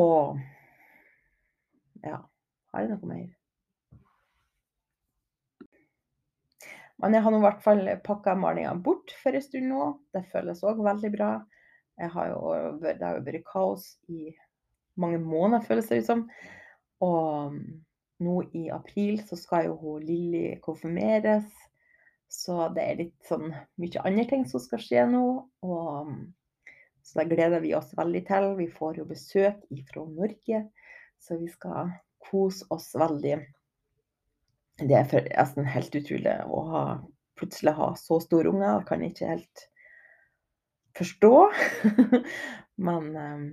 ja. 2.04 2.20
Har 2.74 2.82
jeg 2.82 2.90
noe 2.90 3.08
mer? 3.08 3.28
Men 7.04 7.16
jeg 7.16 7.26
har 7.26 7.34
nå 7.34 7.40
i 7.42 7.44
hvert 7.44 7.64
fall 7.64 7.90
pakka 8.06 8.34
malinga 8.40 8.74
bort 8.82 9.14
for 9.22 9.36
en 9.36 9.44
stund 9.44 9.70
nå. 9.70 9.88
Det 10.16 10.24
føles 10.32 10.64
òg 10.66 10.82
veldig 10.86 11.12
bra. 11.14 11.32
Har 12.14 12.30
jo, 12.32 12.40
det 12.82 12.98
har 13.04 13.20
jo 13.20 13.26
vært 13.28 13.46
kaos 13.46 13.88
i 14.10 14.32
mange 14.98 15.20
måneder, 15.22 15.66
føles 15.68 15.90
det 15.90 16.02
ut 16.02 16.08
som. 16.10 16.24
Og 17.06 17.58
nå 18.24 18.36
i 18.58 18.68
april 18.74 19.20
så 19.28 19.38
skal 19.38 19.68
jo 19.70 19.98
Lilly 20.02 20.58
konfirmeres. 20.64 21.46
Så 22.34 22.56
det 22.74 22.84
er 22.84 22.98
litt 22.98 23.28
sånn 23.28 23.52
mye 23.80 24.06
andre 24.08 24.26
ting 24.30 24.46
som 24.50 24.62
skal 24.62 24.82
skje 24.82 25.04
nå. 25.12 25.26
Og 25.66 26.14
så 27.04 27.20
det 27.20 27.36
gleder 27.36 27.62
vi 27.62 27.76
oss 27.78 27.92
veldig 27.98 28.24
til. 28.28 28.48
Vi 28.58 28.70
får 28.74 29.02
jo 29.02 29.10
besøk 29.10 29.60
fra 29.92 30.06
Norge, 30.08 30.64
så 31.22 31.38
vi 31.38 31.50
skal 31.52 31.92
kose 32.24 32.66
oss 32.74 32.90
veldig. 32.98 33.38
Det 34.82 34.98
er 34.98 35.28
nesten 35.28 35.70
helt 35.70 35.94
utrolig 36.00 36.34
å 36.50 36.64
ha, 36.72 36.84
plutselig 37.38 37.76
ha 37.78 37.92
så 38.00 38.18
store 38.24 38.50
unger. 38.50 38.80
Jeg 38.80 38.88
kan 38.90 39.06
ikke 39.06 39.30
helt 39.30 39.66
forstå. 40.98 41.34
Men 42.88 43.12
ehm, 43.20 43.46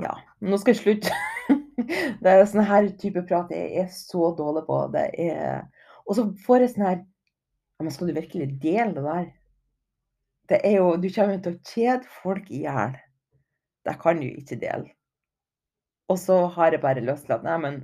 ja. 0.00 0.14
Nå 0.40 0.60
skal 0.62 0.74
jeg 0.74 0.82
slutte. 0.84 1.12
Det 2.22 2.32
er 2.32 2.46
sånn 2.48 2.64
her 2.66 2.88
type 2.96 3.20
prat 3.28 3.52
jeg 3.52 3.82
er 3.82 3.92
så 3.92 4.30
dårlig 4.38 4.64
på. 4.70 4.80
Det 4.94 5.04
er 5.20 5.66
Og 6.06 6.16
så 6.16 6.24
får 6.46 6.64
jeg 6.64 6.72
sånn 6.72 6.86
her 6.86 7.04
Men 7.80 7.92
skal 7.92 8.08
du 8.08 8.16
virkelig 8.16 8.48
dele 8.62 8.94
det 8.94 9.04
der? 9.04 9.26
Det 10.48 10.60
er 10.64 10.76
jo 10.78 10.96
Du 10.96 11.08
kommer 11.12 11.42
til 11.42 11.56
å 11.56 11.64
kjede 11.66 12.14
folk 12.22 12.50
i 12.50 12.62
hjel. 12.64 12.96
Det 13.86 13.96
kan 14.02 14.20
du 14.20 14.26
ikke 14.28 14.58
dele. 14.60 14.90
Og 16.08 16.18
så 16.22 16.46
har 16.54 16.72
jeg 16.72 16.82
bare 16.82 17.02
at 17.02 17.44
Nei, 17.44 17.58
men 17.58 17.78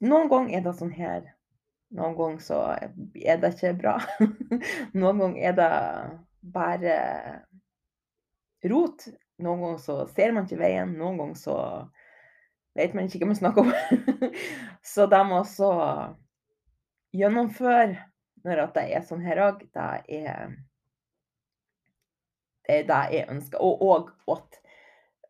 Noen 0.00 0.28
ganger 0.28 0.58
er 0.58 0.64
det 0.64 0.74
sånn 0.76 0.92
her. 0.92 1.22
Noen 1.96 2.16
ganger 2.18 2.42
så 2.44 2.58
er 3.16 3.38
det 3.40 3.52
ikke 3.54 3.76
bra. 3.78 3.94
Noen 4.98 5.22
ganger 5.22 5.46
er 5.48 5.54
det 5.56 5.70
bare 6.52 6.96
rot. 8.68 9.06
Noen 9.40 9.62
ganger 9.62 9.80
så 9.80 9.96
ser 10.12 10.34
man 10.36 10.44
ikke 10.44 10.60
veien. 10.60 10.92
Noen 10.98 11.16
ganger 11.22 11.40
så 11.40 11.56
vet 12.76 12.92
man 12.96 13.08
ikke 13.08 13.22
hva 13.22 13.30
man 13.30 13.40
snakker 13.40 13.64
om. 13.64 13.72
Så 14.92 15.06
de 15.08 15.20
må 15.24 15.40
også 15.40 15.70
gjennomføre 17.16 17.96
når 18.44 18.62
at 18.66 18.76
det 18.76 18.86
er 18.96 19.04
sånn 19.06 19.24
her 19.24 19.40
òg. 19.46 19.62
Det 19.72 19.90
er 20.20 20.56
det 22.66 22.80
er 22.80 22.86
det 22.88 23.02
jeg 23.14 23.30
ønsker. 23.30 23.62
Og, 23.62 23.82
og, 23.82 24.10
at 24.32 24.60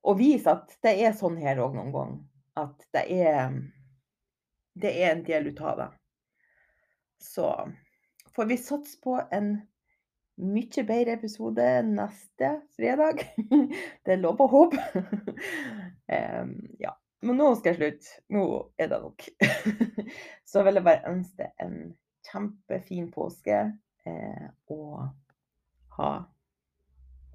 å 0.07 0.15
vise 0.17 0.53
at 0.53 0.73
det 0.85 0.95
er 1.05 1.17
sånn 1.17 1.37
her 1.41 1.61
òg 1.61 1.77
noen 1.77 1.93
ganger. 1.95 2.21
At 2.57 2.87
det 2.97 3.05
er 3.13 3.57
Det 4.77 4.93
er 4.93 5.11
en 5.11 5.25
del 5.25 5.49
ut 5.49 5.61
av 5.61 5.79
det. 5.81 5.89
Så 7.21 7.49
får 8.37 8.45
vi 8.51 8.59
satse 8.61 8.99
på 9.01 9.17
en 9.33 9.55
mye 10.37 10.83
bedre 10.85 11.15
episode 11.17 11.65
neste 11.89 12.51
fredag. 12.77 13.23
Det 14.05 14.13
er 14.13 14.21
lov 14.21 14.41
å 14.41 14.51
håpe. 14.53 14.83
Um, 16.07 16.53
ja. 16.79 16.93
Men 17.27 17.41
nå 17.41 17.49
skal 17.59 17.73
jeg 17.73 17.79
slutte. 17.81 18.21
Nå 18.31 18.43
er 18.79 18.93
det 18.93 18.99
nok. 19.03 19.25
Så 20.51 20.63
vil 20.63 20.79
jeg 20.79 20.87
bare 20.87 21.11
ønske 21.11 21.49
en 21.65 21.81
kjempefin 22.27 23.11
påske 23.15 23.59
eh, 24.07 24.49
og 24.73 25.09
ha 25.99 26.11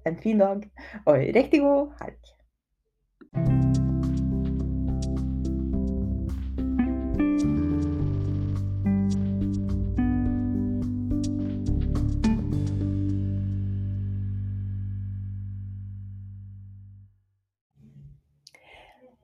en 0.06 0.16
fin 0.18 0.38
dag 0.38 0.68
og 1.06 1.16
en 1.16 1.34
riktig 1.34 1.60
god 1.60 1.92
helg. 2.02 2.32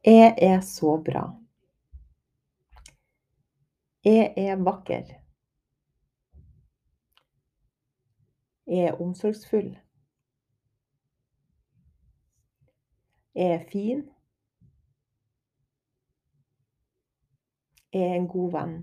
Jeg 0.09 0.35
er 0.41 0.61
så 0.65 0.97
bra. 1.05 1.23
Jeg 4.05 4.33
er 4.37 4.57
vakker. 4.57 5.28
Jeg 8.69 8.85
er 8.85 9.01
omsorgsfull. 9.01 9.79
Jeg 13.35 13.55
er 13.55 13.65
fin. 13.73 14.11
Jeg 17.93 18.03
er 18.03 18.15
en 18.15 18.29
god 18.29 18.53
venn. 18.53 18.77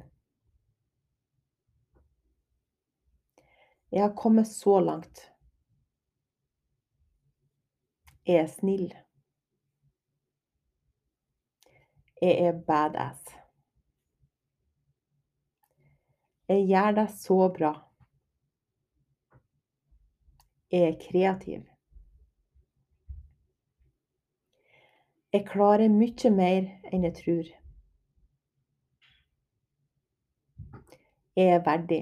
Jeg 3.92 4.04
har 4.04 4.16
kommet 4.16 4.48
så 4.48 4.80
langt. 4.80 5.32
Jeg 8.26 8.36
er 8.36 8.48
snill. 8.48 8.90
Jeg 12.22 12.40
er 12.48 12.62
badass. 12.68 13.36
Jeg 16.48 16.68
gjør 16.68 16.92
det 16.92 17.12
så 17.20 17.54
bra. 17.58 17.95
Er 20.72 20.96
kreativ. 21.00 21.64
Jeg 25.34 25.46
klarer 25.48 25.92
mye 25.92 26.30
mer 26.32 26.68
enn 26.90 27.04
jeg 27.04 27.16
tror. 27.20 27.50
Jeg 31.36 31.52
er 31.58 31.66
verdig. 31.66 32.00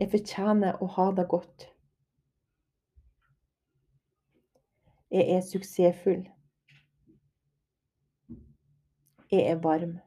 Jeg 0.00 0.10
fortjener 0.10 0.82
å 0.82 0.90
ha 0.96 1.06
det 1.14 1.28
godt. 1.30 1.68
Jeg 5.14 5.28
er 5.36 5.46
suksessfull. 5.46 6.26
Jeg 9.30 9.48
er 9.54 9.62
varm. 9.62 9.98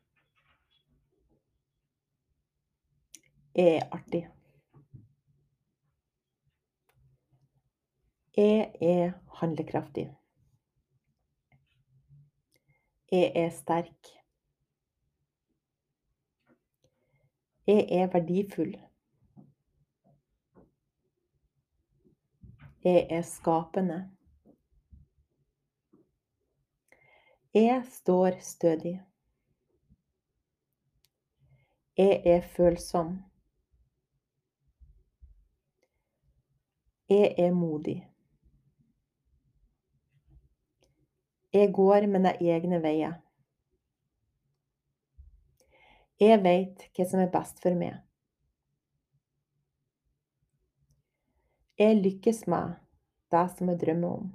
Jeg 3.55 3.77
er 3.79 3.91
artig. 3.95 4.25
Jeg 8.37 8.75
er 8.81 9.11
handlekraftig. 9.33 10.17
Jeg 13.11 13.31
er 13.35 13.49
sterk. 13.49 14.07
Jeg 17.67 17.87
er 17.91 18.07
verdifull. 18.11 18.75
Jeg 22.83 23.07
er 23.09 23.21
skapende. 23.21 24.11
Jeg 27.53 27.85
står 27.89 28.39
stødig. 28.39 29.01
Jeg 31.97 32.21
er 32.25 32.41
følsom. 32.41 33.23
Jeg 37.09 37.35
er 37.37 37.51
modig. 37.53 38.14
Jeg 41.55 41.71
går 41.71 42.03
mine 42.11 42.33
egne 42.43 42.81
veier. 42.83 43.13
Jeg 46.19 46.41
vet 46.43 46.83
hva 46.97 47.05
som 47.07 47.21
er 47.23 47.29
best 47.31 47.61
for 47.63 47.77
meg. 47.79 48.01
Jeg 51.79 52.01
lykkes 52.01 52.43
med 52.51 52.75
det 53.31 53.45
som 53.55 53.71
jeg 53.71 53.79
drømmer 53.85 54.17
om. 54.17 54.27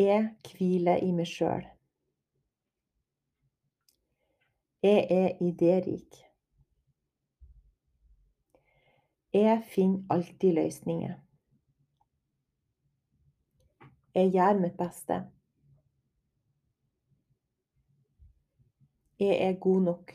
Jeg 0.00 0.24
hviler 0.48 1.04
i 1.04 1.12
meg 1.12 1.28
sjøl. 1.28 1.68
Jeg 4.88 5.06
er 5.20 5.40
idérik. 5.44 6.24
Jeg 9.36 9.64
finner 9.68 10.06
alltid 10.16 10.62
løsninger. 10.62 11.18
Jeg 14.18 14.32
gjør 14.34 14.56
mitt 14.58 14.74
beste. 14.74 15.16
Jeg 19.20 19.36
er 19.48 19.52
god 19.62 19.80
nok. 19.80 20.14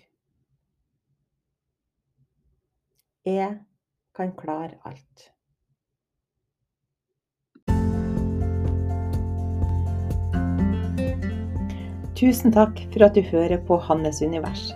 Jeg 3.25 3.59
kan 4.15 4.33
klare 4.35 4.75
alt. 4.85 5.29
Tusen 12.19 12.51
takk 12.51 12.83
for 12.91 13.07
at 13.07 13.15
du 13.15 13.21
hører 13.21 13.63
på 13.67 13.77
Hannes 13.87 14.19
univers. 14.21 14.73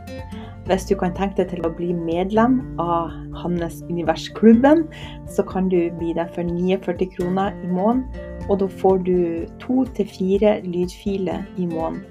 Hvis 0.72 0.88
du 0.88 0.96
kan 1.00 1.12
tenke 1.16 1.42
deg 1.44 1.52
til 1.52 1.68
å 1.68 1.74
bli 1.76 1.92
medlem 1.96 2.62
av 2.80 3.12
Hannes 3.44 3.84
Univers-klubben, 3.92 4.88
så 5.28 5.44
kan 5.44 5.68
du 5.72 5.92
bli 6.00 6.16
det 6.16 6.30
for 6.36 6.48
49 6.48 7.12
kroner 7.18 7.56
i 7.64 7.76
måneden. 7.76 8.37
Og 8.48 8.60
da 8.62 8.68
får 8.80 9.02
du 9.08 9.18
to 9.60 9.84
til 9.98 10.08
fire 10.08 10.60
lydfiler 10.64 11.44
i 11.58 11.66
måneden 11.68 12.04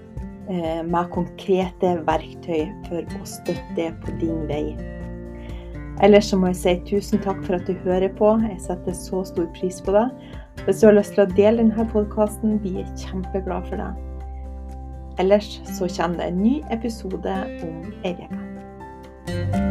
eh, 0.51 0.83
med 0.85 1.11
konkrete 1.15 1.97
verktøy 2.07 2.69
for 2.89 3.19
å 3.21 3.29
støtte 3.29 3.89
på 4.05 4.17
din 4.21 4.45
vei. 4.51 4.77
Ellers 6.05 6.29
så 6.29 6.37
må 6.37 6.51
jeg 6.53 6.59
si 6.61 6.75
tusen 6.91 7.23
takk 7.25 7.41
for 7.47 7.57
at 7.57 7.69
du 7.69 7.73
hører 7.87 8.13
på. 8.19 8.35
Jeg 8.45 8.61
setter 8.67 8.97
så 8.97 9.23
stor 9.25 9.49
pris 9.57 9.81
på 9.81 9.97
det. 9.97 10.09
Hvis 10.67 10.83
du 10.83 10.91
har 10.91 10.99
lyst 10.99 11.17
til 11.17 11.25
å 11.25 11.31
dele 11.33 11.65
denne 11.65 11.89
podkasten, 11.93 12.59
blir 12.61 12.83
jeg 12.83 13.07
kjempeglad 13.07 13.71
for 13.71 13.81
det. 13.81 13.93
Ellers 15.23 15.57
så 15.65 15.89
kommer 15.97 16.21
det 16.21 16.33
en 16.33 16.43
ny 16.43 16.59
episode 16.71 17.39
om 17.65 17.95
ei 18.05 18.13
uke. 18.21 19.66